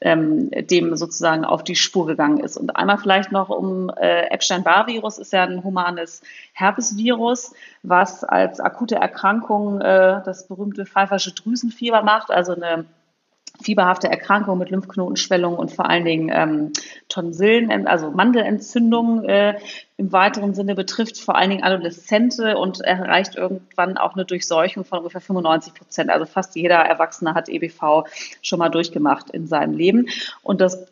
[0.00, 2.56] ähm, dem sozusagen auf die Spur gegangen ist.
[2.56, 8.96] Und einmal vielleicht noch um äh, Epstein-Barr-Virus ist ja ein humanes Herpesvirus, was als akute
[8.96, 12.84] Erkrankung äh, das berühmte pfeifersche Drüsenfieber macht, also eine
[13.60, 16.72] fieberhafte Erkrankung mit Lymphknotenschwellung und vor allen Dingen ähm,
[17.08, 19.58] Tonsillen, also Mandelentzündung äh,
[19.96, 24.98] im weiteren Sinne betrifft, vor allen Dingen Adoleszente und erreicht irgendwann auch eine Durchseuchung von
[24.98, 26.10] ungefähr 95 Prozent.
[26.10, 28.04] Also fast jeder Erwachsene hat EBV
[28.40, 30.08] schon mal durchgemacht in seinem Leben.
[30.42, 30.86] Und das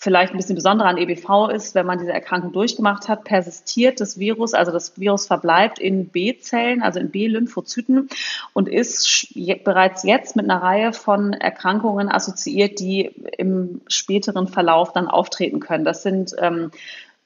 [0.00, 4.16] vielleicht ein bisschen besonderer an EBV ist, wenn man diese Erkrankung durchgemacht hat, persistiert das
[4.16, 8.08] Virus, also das Virus verbleibt in B-Zellen, also in B-Lymphozyten
[8.52, 9.34] und ist
[9.64, 15.84] bereits jetzt mit einer Reihe von Erkrankungen assoziiert, die im späteren Verlauf dann auftreten können.
[15.84, 16.70] Das sind ähm,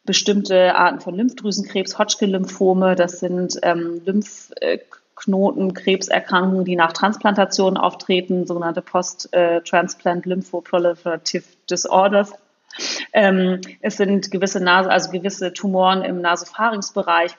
[0.04, 10.24] bestimmte Arten von Lymphdrüsenkrebs, Hodgkin-Lymphome, das sind ähm, Lymphknotenkrebserkrankungen, die nach Transplantation auftreten, sogenannte Post-Transplant
[10.24, 12.32] Lymphoproliferative Disorders.
[13.12, 17.36] Ähm, es sind gewisse Nase, also gewisse Tumoren im Nasopharynxbereich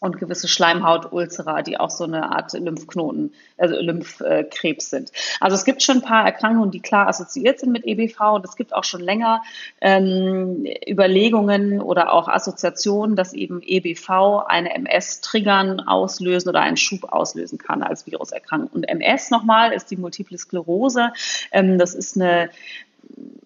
[0.00, 5.10] und gewisse Schleimhautulzera, die auch so eine Art Lymphknoten, also Lymphkrebs sind.
[5.40, 8.56] Also es gibt schon ein paar Erkrankungen, die klar assoziiert sind mit EBV und es
[8.56, 9.42] gibt auch schon länger
[9.80, 17.04] ähm, Überlegungen oder auch Assoziationen, dass eben EBV eine MS triggern, auslösen oder einen Schub
[17.04, 18.68] auslösen kann als Viruserkrankung.
[18.72, 21.12] Und MS nochmal ist die Multiple Sklerose.
[21.52, 22.50] Ähm, das ist eine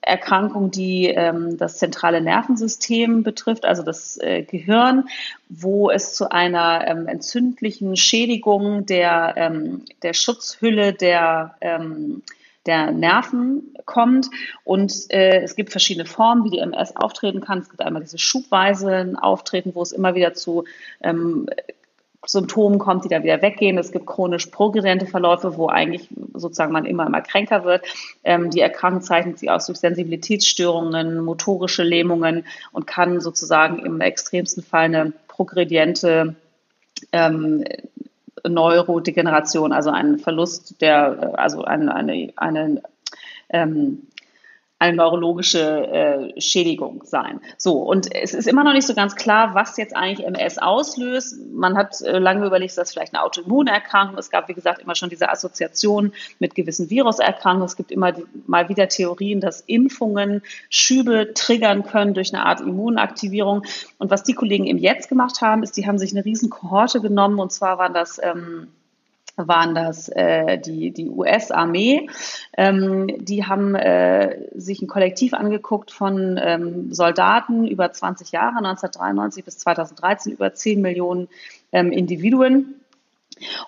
[0.02, 5.08] Erkrankung, die ähm, das zentrale Nervensystem betrifft, also das äh, Gehirn,
[5.48, 12.22] wo es zu einer ähm, entzündlichen Schädigung der, ähm, der Schutzhülle der ähm,
[12.66, 14.28] der Nerven kommt.
[14.64, 17.60] Und äh, es gibt verschiedene Formen, wie die MS auftreten kann.
[17.60, 20.64] Es gibt einmal diese schubweise Auftreten, wo es immer wieder zu
[21.02, 21.48] ähm,
[22.26, 23.78] Symptomen kommt, die dann wieder weggehen.
[23.78, 27.82] Es gibt chronisch progrediente Verläufe, wo eigentlich sozusagen man immer, immer kränker wird.
[28.24, 34.62] Ähm, die Erkrankung zeichnet sich aus durch Sensibilitätsstörungen, motorische Lähmungen und kann sozusagen im extremsten
[34.62, 36.34] Fall eine progrediente
[37.12, 37.64] ähm,
[38.46, 42.82] Neurodegeneration, also ein Verlust der, also eine, eine, eine
[43.48, 44.06] ähm,
[44.80, 47.40] eine neurologische äh, Schädigung sein.
[47.58, 51.36] So, und es ist immer noch nicht so ganz klar, was jetzt eigentlich MS auslöst.
[51.52, 54.16] Man hat äh, lange überlegt, ist das vielleicht eine Autoimmunerkrankung?
[54.16, 57.66] Es gab, wie gesagt, immer schon diese Assoziation mit gewissen Viruserkrankungen.
[57.66, 62.62] Es gibt immer die, mal wieder Theorien, dass Impfungen Schübe triggern können durch eine Art
[62.62, 63.64] Immunaktivierung.
[63.98, 67.02] Und was die Kollegen eben jetzt gemacht haben, ist, die haben sich eine riesen Kohorte
[67.02, 68.68] genommen, und zwar waren das ähm,
[69.48, 72.08] waren das äh, die, die US-Armee.
[72.56, 79.44] Ähm, die haben äh, sich ein Kollektiv angeguckt von ähm, Soldaten über 20 Jahre, 1993
[79.44, 81.28] bis 2013, über 10 Millionen
[81.72, 82.80] ähm, Individuen.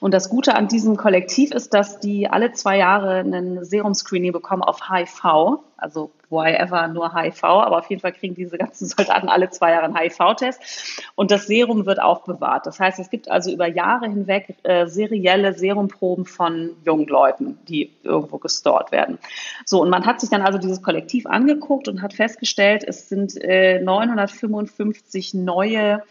[0.01, 4.63] Und das Gute an diesem Kollektiv ist, dass die alle zwei Jahre ein Serum-Screening bekommen
[4.63, 9.29] auf HIV, also why ever nur HIV, aber auf jeden Fall kriegen diese ganzen Soldaten
[9.29, 11.13] alle zwei Jahre einen HIV-Test.
[11.15, 12.67] Und das Serum wird aufbewahrt.
[12.67, 17.93] Das heißt, es gibt also über Jahre hinweg äh, serielle Serumproben von jungen Leuten, die
[18.03, 19.19] irgendwo gestort werden.
[19.67, 23.37] So, und man hat sich dann also dieses Kollektiv angeguckt und hat festgestellt, es sind
[23.41, 26.03] äh, 955 neue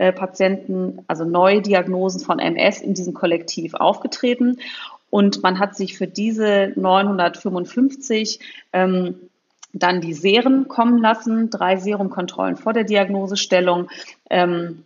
[0.00, 4.58] äh, Patienten, also neue Diagnosen von MS in diesem Kollektiv aufgetreten.
[5.10, 8.40] Und man hat sich für diese 955
[8.72, 9.16] ähm,
[9.74, 13.90] dann die Seren kommen lassen, drei Serumkontrollen vor der Diagnosestellung.
[14.30, 14.84] Ähm,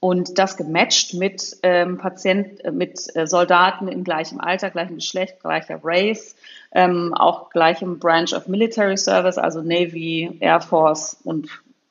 [0.00, 5.40] und das gematcht mit ähm, Patient, äh, mit äh, Soldaten im gleichen Alter, gleichem Geschlecht,
[5.40, 6.34] gleicher Race,
[6.72, 11.48] ähm, auch gleichem Branch of Military Service, also Navy, Air Force und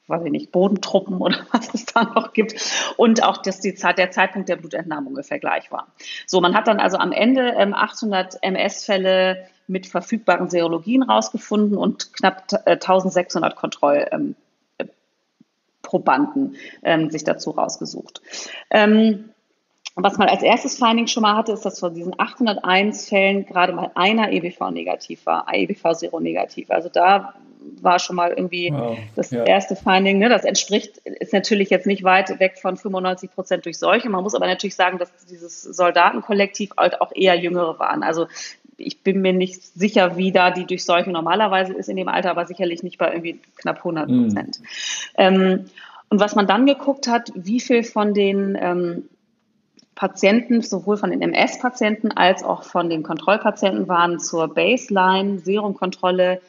[0.08, 2.56] weiß ich nicht, Bodentruppen oder was es da noch gibt.
[2.98, 5.88] Und auch, dass die Zeit, der Zeitpunkt der Blutentnahme ungefähr gleich war.
[6.26, 12.14] So, man hat dann also am Ende ähm, 800 MS-Fälle mit verfügbaren Serologien rausgefunden und
[12.14, 18.22] knapp 1600 äh, Kontrollprobanden ähm, ähm, sich dazu rausgesucht.
[18.70, 19.32] Ähm,
[19.96, 23.74] was man als erstes Finding schon mal hatte, ist, dass von diesen 801 Fällen gerade
[23.74, 26.70] mal einer EBV negativ war, EBV seronegativ.
[26.70, 27.34] Also da
[27.82, 28.98] war schon mal irgendwie wow.
[29.16, 29.44] das ja.
[29.44, 30.20] erste Finding.
[30.20, 30.30] Ne?
[30.30, 34.10] Das entspricht, ist natürlich jetzt nicht weit weg von 95 Prozent durch Seuche.
[34.10, 38.04] Man muss aber natürlich sagen, dass dieses Soldatenkollektiv halt auch eher Jüngere waren.
[38.04, 38.28] Also
[38.78, 42.46] ich bin mir nicht sicher, wie da die Durchseuchung normalerweise ist in dem Alter, aber
[42.46, 44.60] sicherlich nicht bei irgendwie knapp 100 Prozent.
[44.60, 44.66] Mhm.
[45.18, 45.66] Ähm,
[46.10, 49.10] und was man dann geguckt hat, wie viel von den ähm,
[49.96, 56.42] Patienten, sowohl von den MS-Patienten als auch von den Kontrollpatienten waren zur Baseline-Serumkontrolle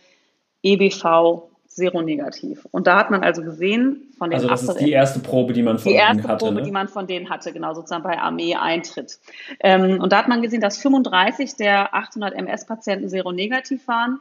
[0.63, 2.67] EBV seronegativ.
[2.73, 5.63] Und da hat man also gesehen, von den Also das ist die erste Probe, die
[5.63, 6.17] man von denen hatte.
[6.17, 6.63] Die erste Probe, ne?
[6.63, 9.19] die man von denen hatte, genau, sozusagen bei Armee-Eintritt.
[9.61, 14.21] Ähm, und da hat man gesehen, dass 35 der 800 MS-Patienten seronegativ waren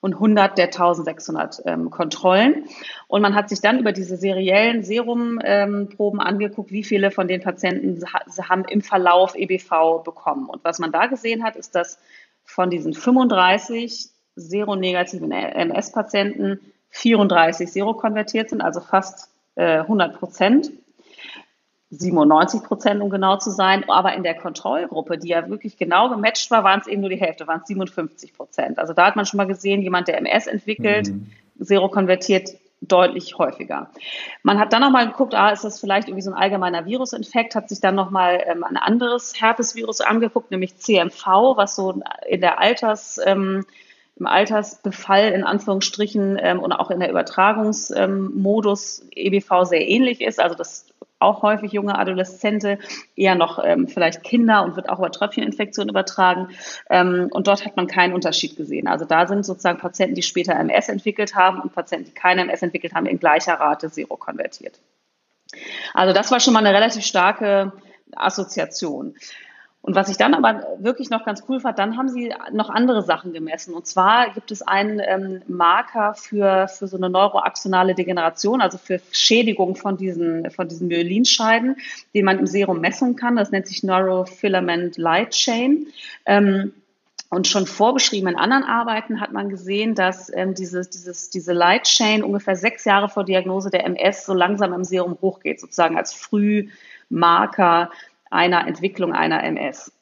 [0.00, 2.66] und 100 der 1600 ähm, Kontrollen.
[3.08, 7.40] Und man hat sich dann über diese seriellen Serumproben ähm, angeguckt, wie viele von den
[7.40, 8.02] Patienten
[8.48, 10.46] haben im Verlauf EBV bekommen.
[10.46, 11.98] Und was man da gesehen hat, ist, dass
[12.44, 16.60] von diesen 35 seronegativen MS-Patienten
[16.90, 20.70] 34 serokonvertiert sind, also fast äh, 100 Prozent.
[21.98, 23.84] 97 Prozent, um genau zu sein.
[23.88, 27.20] Aber in der Kontrollgruppe, die ja wirklich genau gematcht war, waren es eben nur die
[27.20, 28.78] Hälfte, waren es 57 Prozent.
[28.78, 31.30] Also da hat man schon mal gesehen, jemand, der MS entwickelt, mhm.
[31.58, 32.50] serokonvertiert
[32.88, 33.90] deutlich häufiger.
[34.42, 37.68] Man hat dann nochmal geguckt, ah, ist das vielleicht irgendwie so ein allgemeiner Virusinfekt, hat
[37.68, 41.26] sich dann nochmal ähm, ein anderes Herpesvirus angeguckt, nämlich CMV,
[41.56, 43.64] was so in der Alters, ähm,
[44.16, 50.40] im Altersbefall in Anführungsstrichen ähm, und auch in der Übertragungsmodus ähm, EBV sehr ähnlich ist.
[50.40, 50.86] Also das
[51.18, 52.78] auch häufig junge Adoleszente,
[53.16, 56.48] eher noch ähm, vielleicht Kinder und wird auch über Tröpfcheninfektionen übertragen.
[56.90, 58.86] Ähm, und dort hat man keinen Unterschied gesehen.
[58.86, 62.62] Also da sind sozusagen Patienten, die später MS entwickelt haben und Patienten, die keine MS
[62.62, 64.78] entwickelt haben, in gleicher Rate serokonvertiert.
[65.94, 67.72] Also das war schon mal eine relativ starke
[68.14, 69.14] Assoziation.
[69.84, 73.02] Und was ich dann aber wirklich noch ganz cool fand, dann haben sie noch andere
[73.02, 73.74] Sachen gemessen.
[73.74, 78.98] Und zwar gibt es einen ähm, Marker für, für so eine neuroaxonale Degeneration, also für
[79.12, 81.76] Schädigung von diesen, von diesen Myelinscheiden,
[82.14, 83.36] den man im Serum messen kann.
[83.36, 85.88] Das nennt sich Neurofilament Light Chain.
[86.24, 86.72] Ähm,
[87.28, 91.82] und schon vorbeschrieben in anderen Arbeiten hat man gesehen, dass ähm, dieses, dieses, diese Light
[91.82, 96.14] Chain ungefähr sechs Jahre vor Diagnose der MS so langsam im Serum hochgeht, sozusagen als
[96.14, 97.90] Frühmarker
[98.30, 99.92] einer Entwicklung einer MS.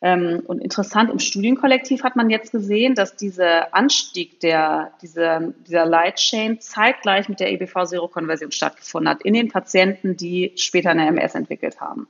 [0.00, 5.86] Ähm, und interessant, im Studienkollektiv hat man jetzt gesehen, dass dieser Anstieg der, dieser, dieser
[5.86, 11.34] Light Chain zeitgleich mit der EBV-Serokonversion stattgefunden hat in den Patienten, die später eine MS
[11.34, 12.06] entwickelt haben.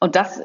[0.00, 0.42] Und das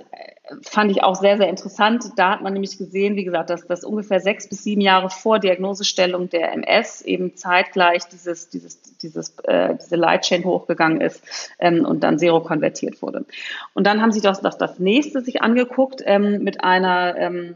[0.61, 2.05] fand ich auch sehr, sehr interessant.
[2.17, 5.39] Da hat man nämlich gesehen, wie gesagt, dass das ungefähr sechs bis sieben Jahre vor
[5.39, 11.23] Diagnosestellung der MS eben zeitgleich dieses, dieses, dieses, äh, diese Lightchain hochgegangen ist
[11.59, 13.25] ähm, und dann Zero konvertiert wurde.
[13.73, 17.55] Und dann haben sie das, das, das nächste sich angeguckt ähm, mit einer ähm,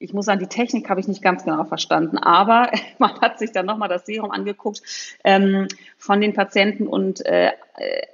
[0.00, 3.52] ich muss sagen, die Technik habe ich nicht ganz genau verstanden, aber man hat sich
[3.52, 4.82] dann nochmal das Serum angeguckt
[5.24, 7.52] ähm, von den Patienten und äh,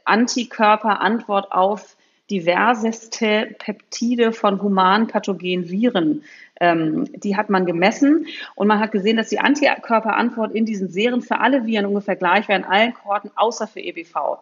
[0.05, 1.97] Antikörperantwort auf
[2.31, 6.23] diverseste Peptide von human pathogenen Viren.
[6.63, 11.23] Ähm, die hat man gemessen und man hat gesehen, dass die Antikörperantwort in diesen Serien
[11.23, 14.41] für alle Viren ungefähr gleich war in allen Kohorten, außer für EBV.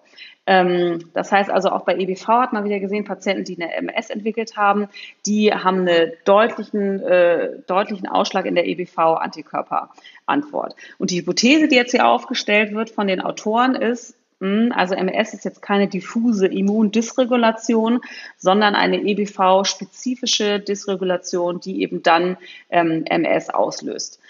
[0.48, 4.10] Ähm, das heißt also auch bei EBV hat man wieder gesehen, Patienten, die eine MS
[4.10, 4.88] entwickelt haben,
[5.26, 10.74] die haben einen deutlichen, äh, deutlichen Ausschlag in der EBV-Antikörperantwort.
[10.98, 15.44] Und die Hypothese, die jetzt hier aufgestellt wird von den Autoren, ist, also MS ist
[15.44, 18.00] jetzt keine diffuse Immundysregulation,
[18.36, 22.36] sondern eine EBV-spezifische Dysregulation, die eben dann
[22.70, 24.20] ähm, MS auslöst.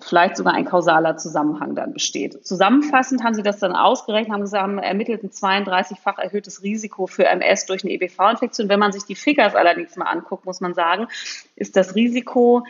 [0.00, 2.46] Vielleicht sogar ein kausaler Zusammenhang dann besteht.
[2.46, 7.26] Zusammenfassend haben sie das dann ausgerechnet, haben gesagt, haben ermittelt ein 32-fach erhöhtes Risiko für
[7.26, 8.68] MS durch eine EBV-Infektion.
[8.68, 11.08] Wenn man sich die Figures allerdings mal anguckt, muss man sagen,
[11.56, 12.64] ist das Risiko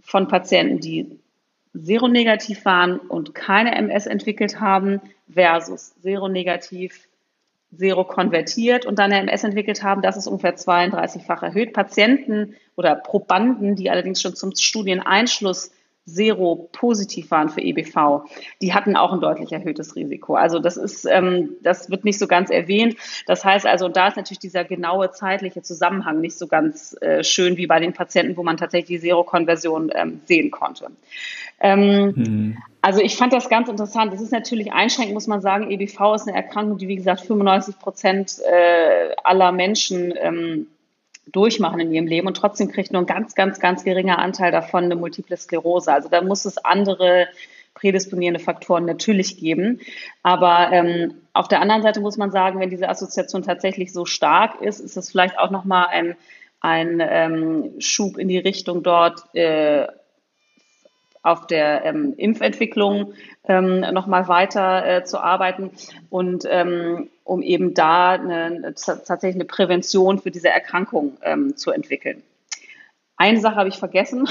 [0.00, 1.18] von Patienten, die
[1.72, 5.00] seronegativ waren und keine MS entwickelt haben,
[5.32, 7.08] versus seronegativ,
[7.70, 11.74] serokonvertiert und dann eine MS entwickelt haben, das ist ungefähr 32-fach erhöht.
[11.74, 15.70] Patienten oder Probanden, die allerdings schon zum Studieneinschluss
[16.08, 18.24] seropositiv waren für EBV,
[18.62, 20.34] die hatten auch ein deutlich erhöhtes Risiko.
[20.34, 22.96] Also das ist, ähm, das wird nicht so ganz erwähnt.
[23.26, 27.56] Das heißt also, da ist natürlich dieser genaue zeitliche Zusammenhang nicht so ganz äh, schön
[27.56, 30.88] wie bei den Patienten, wo man tatsächlich die Serokonversion ähm, sehen konnte.
[31.60, 32.58] Ähm, mhm.
[32.80, 34.12] Also ich fand das ganz interessant.
[34.12, 35.70] Das ist natürlich einschränkend, muss man sagen.
[35.70, 40.68] EBV ist eine Erkrankung, die wie gesagt 95 Prozent äh, aller Menschen ähm,
[41.32, 44.84] durchmachen in ihrem Leben und trotzdem kriegt nur ein ganz, ganz, ganz geringer Anteil davon
[44.84, 45.92] eine Multiple Sklerose.
[45.92, 47.28] Also da muss es andere
[47.74, 49.80] prädisponierende Faktoren natürlich geben.
[50.22, 54.60] Aber ähm, auf der anderen Seite muss man sagen, wenn diese Assoziation tatsächlich so stark
[54.60, 56.16] ist, ist es vielleicht auch nochmal ein,
[56.60, 59.86] ein ähm, Schub in die Richtung dort äh,
[61.22, 63.12] auf der ähm, Impfentwicklung
[63.44, 65.70] ähm, nochmal weiter äh, zu arbeiten
[66.10, 72.22] und ähm, um eben da eine, tatsächlich eine Prävention für diese Erkrankung ähm, zu entwickeln.
[73.20, 74.28] Eine Sache habe ich vergessen,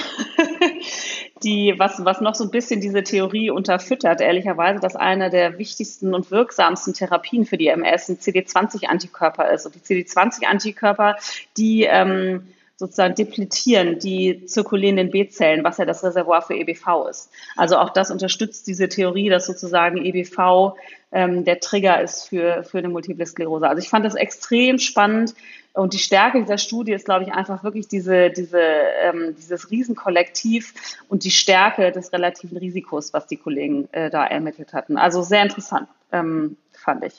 [1.43, 6.15] die, was, was noch so ein bisschen diese Theorie unterfüttert, ehrlicherweise, dass eine der wichtigsten
[6.15, 9.65] und wirksamsten Therapien für die MS ein CD20-Antikörper ist.
[9.65, 11.17] Und die CD20-Antikörper,
[11.57, 12.47] die ähm,
[12.77, 17.31] sozusagen depletieren die zirkulierenden B-Zellen, was ja das Reservoir für EBV ist.
[17.55, 20.75] Also auch das unterstützt diese Theorie, dass sozusagen EBV
[21.11, 23.67] ähm, der Trigger ist für, für eine Multiple Sklerose.
[23.67, 25.33] Also ich fand das extrem spannend
[25.73, 30.73] und die Stärke dieser Studie ist, glaube ich, einfach wirklich diese, diese, ähm, dieses Riesenkollektiv
[31.09, 34.97] und die Stärke des relativen Risikos, was die Kollegen äh, da ermittelt hatten.
[34.97, 37.13] Also sehr interessant, ähm, fand ich,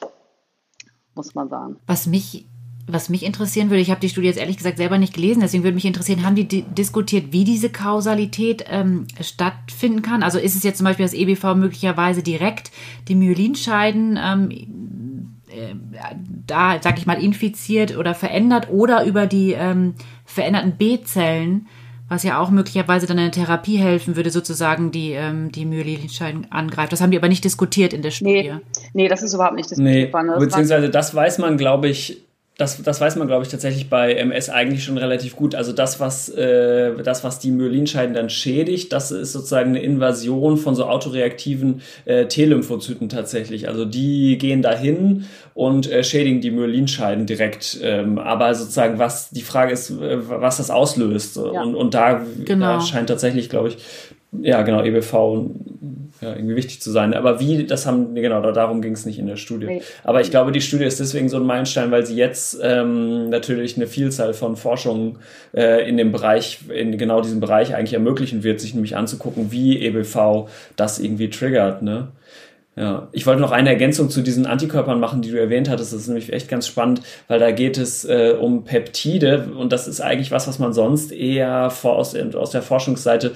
[1.15, 1.81] muss man sagen.
[1.87, 2.47] Was mich
[2.89, 5.62] was mich interessieren würde, ich habe die Studie jetzt ehrlich gesagt selber nicht gelesen, deswegen
[5.62, 10.22] würde mich interessieren, haben die diskutiert, wie diese Kausalität ähm, stattfinden kann?
[10.22, 12.70] Also ist es jetzt zum Beispiel, dass EBV möglicherweise direkt
[13.09, 14.51] die Myelinscheiden ähm,
[15.51, 15.74] äh,
[16.47, 21.66] da, sag ich mal, infiziert oder verändert oder über die ähm, veränderten B-Zellen,
[22.09, 26.51] was ja auch möglicherweise dann in der Therapie helfen würde, sozusagen die, ähm, die Myelinscheiden
[26.51, 26.93] angreift.
[26.93, 28.53] Das haben die aber nicht diskutiert in der Studie.
[28.55, 28.61] Nee,
[28.95, 32.28] nee das ist überhaupt nicht diskutiert nee, Beziehungsweise das weiß man, glaube ich,
[32.59, 35.55] das, das weiß man, glaube ich, tatsächlich bei MS eigentlich schon relativ gut.
[35.55, 40.57] Also das, was, äh, das, was die Myelinscheiden dann schädigt, das ist sozusagen eine Invasion
[40.57, 43.69] von so autoreaktiven äh, T-Lymphozyten tatsächlich.
[43.69, 47.79] Also die gehen dahin und äh, schädigen die Myelinscheiden direkt.
[47.81, 51.37] Ähm, aber sozusagen, was die Frage ist, äh, was das auslöst.
[51.37, 51.63] Ja.
[51.63, 52.79] Und, und da, genau.
[52.79, 53.79] da scheint tatsächlich, glaube ich,
[54.33, 55.47] ja, genau, EBV
[56.21, 57.14] ja, irgendwie wichtig zu sein.
[57.14, 59.66] Aber wie, das haben, genau, darum ging es nicht in der Studie.
[59.66, 59.83] Nee.
[60.05, 63.77] Aber ich glaube, die Studie ist deswegen so ein Meilenstein, weil sie jetzt ähm, natürlich
[63.77, 65.19] eine Vielzahl von Forschungen
[65.55, 69.81] äh, in dem Bereich, in genau diesem Bereich eigentlich ermöglichen wird, sich nämlich anzugucken, wie
[69.81, 71.83] EBV das irgendwie triggert.
[71.83, 72.09] Ne?
[72.79, 75.93] Ja, ich wollte noch eine Ergänzung zu diesen Antikörpern machen, die du erwähnt hattest.
[75.93, 79.89] Das ist nämlich echt ganz spannend, weil da geht es äh, um Peptide und das
[79.89, 83.33] ist eigentlich was, was man sonst eher vor, aus, aus der Forschungsseite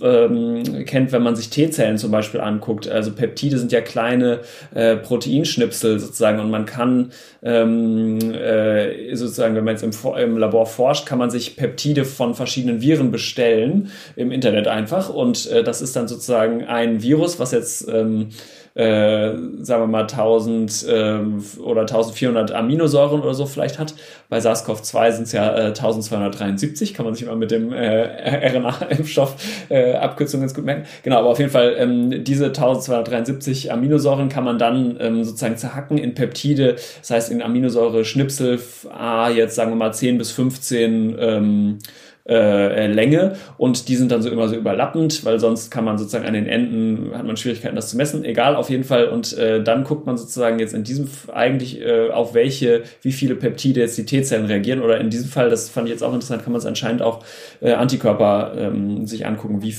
[0.00, 2.88] ähm, kennt, wenn man sich T-Zellen zum Beispiel anguckt.
[2.88, 4.42] Also Peptide sind ja kleine
[4.74, 7.10] äh, Proteinschnipsel sozusagen und man kann
[7.42, 12.36] ähm, äh, sozusagen, wenn man jetzt im, im Labor forscht, kann man sich Peptide von
[12.36, 17.50] verschiedenen Viren bestellen im Internet einfach und äh, das ist dann sozusagen ein Virus, was
[17.50, 18.28] jetzt ähm,
[18.74, 19.30] äh,
[19.62, 23.94] sagen wir mal 1000 äh, oder 1400 Aminosäuren oder so vielleicht hat.
[24.28, 29.36] Bei SARS-CoV-2 sind es ja äh, 1273, kann man sich immer mit dem äh, RNA-Impfstoff
[29.68, 30.84] äh, Abkürzung ganz gut merken.
[31.04, 35.98] Genau, aber auf jeden Fall ähm, diese 1273 Aminosäuren kann man dann ähm, sozusagen zerhacken
[35.98, 38.60] in Peptide, das heißt in Aminosäure-Schnipsel,
[38.90, 41.78] ah, jetzt sagen wir mal 10 bis 15 ähm,
[42.26, 46.24] äh, Länge und die sind dann so immer so überlappend, weil sonst kann man sozusagen
[46.24, 48.24] an den Enden, hat man Schwierigkeiten, das zu messen.
[48.24, 49.08] Egal, auf jeden Fall.
[49.08, 53.34] Und äh, dann guckt man sozusagen jetzt in diesem eigentlich äh, auf welche, wie viele
[53.34, 56.42] Peptide jetzt die T-Zellen reagieren oder in diesem Fall, das fand ich jetzt auch interessant,
[56.42, 57.24] kann man es anscheinend auch
[57.60, 59.74] äh, Antikörper ähm, sich angucken, wie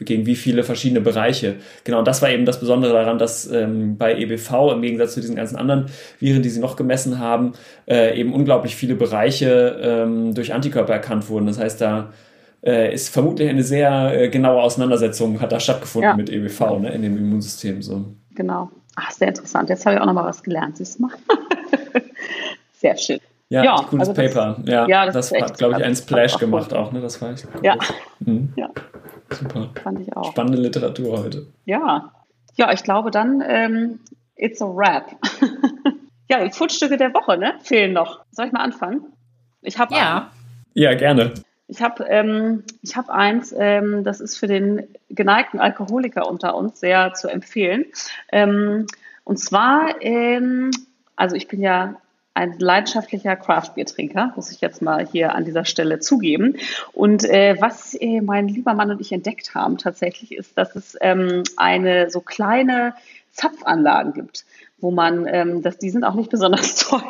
[0.00, 1.56] gegen wie viele verschiedene Bereiche.
[1.84, 5.36] Genau, das war eben das Besondere daran, dass ähm, bei EBV im Gegensatz zu diesen
[5.36, 5.86] ganzen anderen
[6.18, 7.52] Viren, die sie noch gemessen haben,
[7.88, 11.46] äh, eben unglaublich viele Bereiche ähm, durch Antikörper erkannt wurden.
[11.46, 11.89] Das heißt, da
[12.62, 16.16] äh, ist vermutlich eine sehr äh, genaue Auseinandersetzung hat da stattgefunden ja.
[16.16, 17.82] mit EBV ne, in dem Immunsystem.
[17.82, 18.04] So.
[18.34, 18.70] Genau.
[18.96, 19.68] Ach, sehr interessant.
[19.70, 20.76] Jetzt habe ich auch noch mal was gelernt.
[20.76, 21.12] Siehst du mal?
[22.72, 23.20] sehr schön.
[23.48, 24.62] Ja, ja cooles also das, Paper.
[24.64, 26.92] Ja, ja das, das hat, glaube ich, einen Splash gemacht auch.
[26.92, 27.00] Ne?
[27.00, 27.44] Das war ich.
[27.62, 27.76] Ja.
[28.20, 28.52] Mhm.
[28.56, 28.68] ja.
[29.30, 29.70] Super.
[29.82, 30.30] Fand ich auch.
[30.32, 31.46] Spannende Literatur heute.
[31.64, 32.12] Ja.
[32.56, 34.00] Ja, ich glaube dann, ähm,
[34.36, 35.16] it's a wrap.
[36.28, 37.54] ja, die Fundstücke der Woche, ne?
[37.62, 38.24] Fehlen noch.
[38.32, 39.06] Soll ich mal anfangen?
[39.62, 40.16] Ich habe ja.
[40.16, 40.26] Einen.
[40.74, 41.32] Ja, gerne.
[41.70, 42.64] Ich habe ähm,
[42.94, 47.86] hab eins, ähm, das ist für den geneigten Alkoholiker unter uns sehr zu empfehlen.
[48.32, 48.88] Ähm,
[49.22, 50.72] und zwar, ähm,
[51.14, 51.94] also ich bin ja
[52.34, 56.56] ein leidenschaftlicher Craft-Bier-Trinker, muss ich jetzt mal hier an dieser Stelle zugeben.
[56.92, 60.96] Und äh, was äh, mein lieber Mann und ich entdeckt haben tatsächlich, ist, dass es
[61.00, 62.94] ähm, eine so kleine
[63.30, 64.44] Zapfanlagen gibt,
[64.78, 67.00] wo man, ähm, das, die sind auch nicht besonders teuer.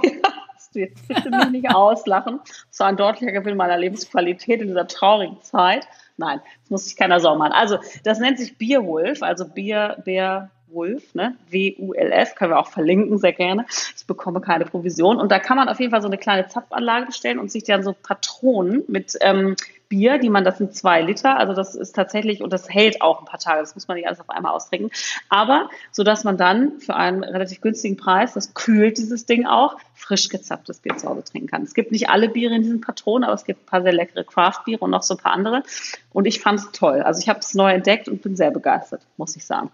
[0.72, 2.40] Du jetzt bitte mich nicht auslachen.
[2.68, 5.86] Das war ein deutlicher Gewinn meiner Lebensqualität in dieser traurigen Zeit.
[6.16, 7.52] Nein, das muss sich keiner Sorgen machen.
[7.52, 11.36] Also, das nennt sich Bierwolf, also Bier, Bär, Wolf, ne?
[11.48, 13.66] W-U-L-F, können wir auch verlinken, sehr gerne.
[13.96, 15.18] Ich bekomme keine Provision.
[15.18, 17.82] Und da kann man auf jeden Fall so eine kleine Zapfanlage bestellen und sich dann
[17.82, 19.56] so Patronen mit ähm,
[19.90, 23.18] Bier, die man, das sind zwei Liter, also das ist tatsächlich, und das hält auch
[23.18, 24.90] ein paar Tage, das muss man nicht alles auf einmal austrinken,
[25.28, 29.76] aber so dass man dann für einen relativ günstigen Preis, das kühlt dieses Ding auch,
[29.94, 31.62] frisch gezapftes Bier zu Hause trinken kann.
[31.64, 34.22] Es gibt nicht alle Biere in diesen Patronen, aber es gibt ein paar sehr leckere
[34.22, 35.64] Craft-Biere und noch so ein paar andere
[36.12, 37.02] und ich fand es toll.
[37.02, 39.72] Also ich habe es neu entdeckt und bin sehr begeistert, muss ich sagen.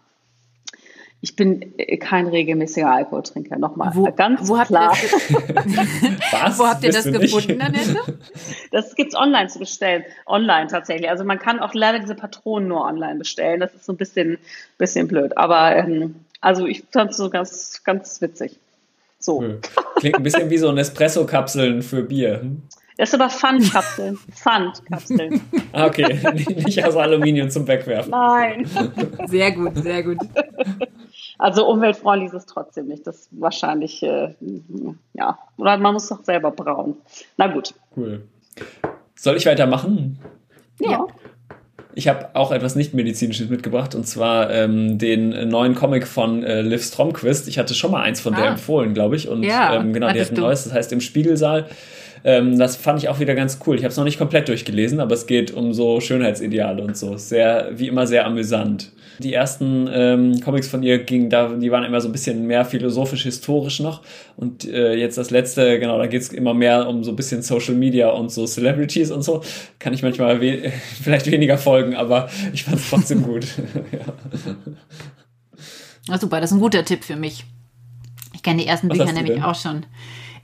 [1.21, 3.59] Ich bin äh, kein regelmäßiger Alkoholtrinker.
[3.59, 4.91] Nochmal wo, ganz wo klar.
[6.31, 6.59] Was?
[6.59, 8.19] wo habt ihr das gefunden, Annette?
[8.71, 10.05] Das gibt's online zu bestellen.
[10.27, 11.09] Online tatsächlich.
[11.09, 13.61] Also man kann auch leider diese Patronen nur online bestellen.
[13.61, 14.39] Das ist so ein bisschen,
[14.79, 15.37] bisschen blöd.
[15.37, 18.59] Aber ähm, also ich fand es so ganz, ganz witzig.
[19.19, 19.43] So.
[19.97, 22.41] Klingt ein bisschen wie so ein Espresso-Kapseln für Bier.
[22.41, 22.63] Hm?
[22.97, 24.19] Das ist aber Pfandkapseln.
[24.33, 25.43] Pfandkapseln.
[25.73, 26.19] Ah, okay.
[26.65, 28.11] Nicht aus Aluminium zum Wegwerfen.
[28.11, 28.69] Nein.
[29.27, 30.19] Sehr gut, sehr gut.
[31.39, 33.07] Also umweltfreundlich ist es trotzdem nicht.
[33.07, 34.35] Das wahrscheinlich, äh,
[35.15, 35.39] ja.
[35.59, 36.97] Oder man muss doch selber brauen.
[37.37, 37.75] Na gut.
[37.97, 38.23] Cool.
[39.15, 40.19] Soll ich weitermachen?
[40.81, 41.07] Ja.
[41.95, 46.85] Ich habe auch etwas nicht-medizinisches mitgebracht und zwar ähm, den neuen Comic von äh, Liv
[46.85, 47.49] Stromquist.
[47.49, 48.37] Ich hatte schon mal eins von ah.
[48.37, 49.29] der empfohlen, glaube ich.
[49.29, 51.69] Und ja, ähm, genau, die hat ein neues, das heißt im Spiegelsaal.
[52.25, 53.77] Ähm, das fand ich auch wieder ganz cool.
[53.77, 57.17] Ich habe es noch nicht komplett durchgelesen, aber es geht um so Schönheitsideale und so.
[57.17, 58.93] Sehr, wie immer sehr amüsant.
[59.19, 62.65] Die ersten ähm, Comics von ihr gingen da, die waren immer so ein bisschen mehr
[62.65, 64.03] philosophisch-historisch noch.
[64.37, 67.41] Und äh, jetzt das letzte, genau, da geht es immer mehr um so ein bisschen
[67.43, 69.43] Social Media und so Celebrities und so.
[69.79, 70.71] Kann ich manchmal we
[71.03, 73.47] vielleicht weniger folgen, aber ich fand es trotzdem gut.
[73.93, 74.53] ja.
[76.09, 77.45] Ah, super, das ist ein guter Tipp für mich.
[78.35, 79.87] Ich kenne die ersten Was Bücher nämlich auch schon.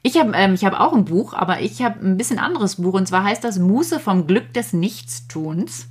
[0.03, 3.07] Ich habe ähm, hab auch ein Buch, aber ich habe ein bisschen anderes Buch und
[3.07, 5.89] zwar heißt das Muße vom Glück des Nichtstuns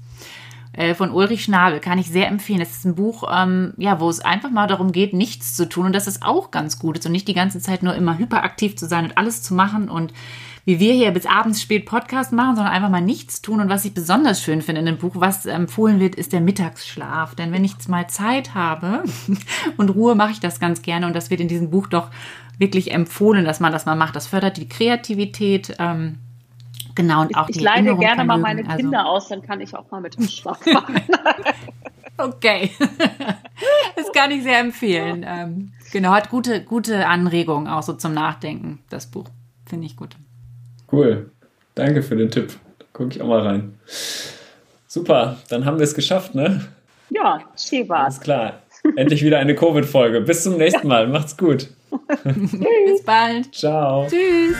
[0.74, 1.80] äh, von Ulrich Schnabel.
[1.80, 2.60] Kann ich sehr empfehlen.
[2.60, 5.86] Es ist ein Buch, ähm, ja, wo es einfach mal darum geht, nichts zu tun
[5.88, 8.76] und das ist auch ganz gut ist und nicht die ganze Zeit nur immer hyperaktiv
[8.76, 10.14] zu sein und alles zu machen und
[10.66, 13.62] wie wir hier bis abends spät Podcast machen, sondern einfach mal nichts tun.
[13.62, 17.34] Und was ich besonders schön finde in dem Buch, was empfohlen wird, ist der Mittagsschlaf.
[17.34, 19.04] Denn wenn ich mal Zeit habe
[19.78, 21.08] und Ruhe, mache ich das ganz gerne.
[21.08, 22.10] Und das wird in diesem Buch doch
[22.58, 24.16] wirklich empfohlen, dass man das mal macht.
[24.16, 25.76] Das fördert die Kreativität.
[25.80, 26.18] Ähm,
[26.96, 29.62] genau, und auch ich, die Ich leide gerne mal meine also Kinder aus, dann kann
[29.62, 31.02] ich auch mal mit dem Schlaf machen.
[32.18, 32.72] Okay.
[33.96, 35.26] das kann ich sehr empfehlen.
[35.28, 39.28] Ähm, genau, hat gute, gute Anregungen auch so zum Nachdenken, das Buch.
[39.66, 40.16] Finde ich gut.
[40.92, 41.32] Cool.
[41.76, 42.54] Danke für den Tipp.
[42.94, 43.80] Gucke ich auch mal rein.
[44.88, 46.68] Super, dann haben wir es geschafft, ne?
[47.10, 48.16] Ja, schön war's.
[48.16, 48.62] Alles klar.
[48.96, 50.22] Endlich wieder eine Covid-Folge.
[50.22, 51.08] Bis zum nächsten Mal.
[51.08, 51.70] Macht's gut.
[52.86, 53.54] Bis bald.
[53.54, 54.08] Ciao.
[54.08, 54.58] Tschüss.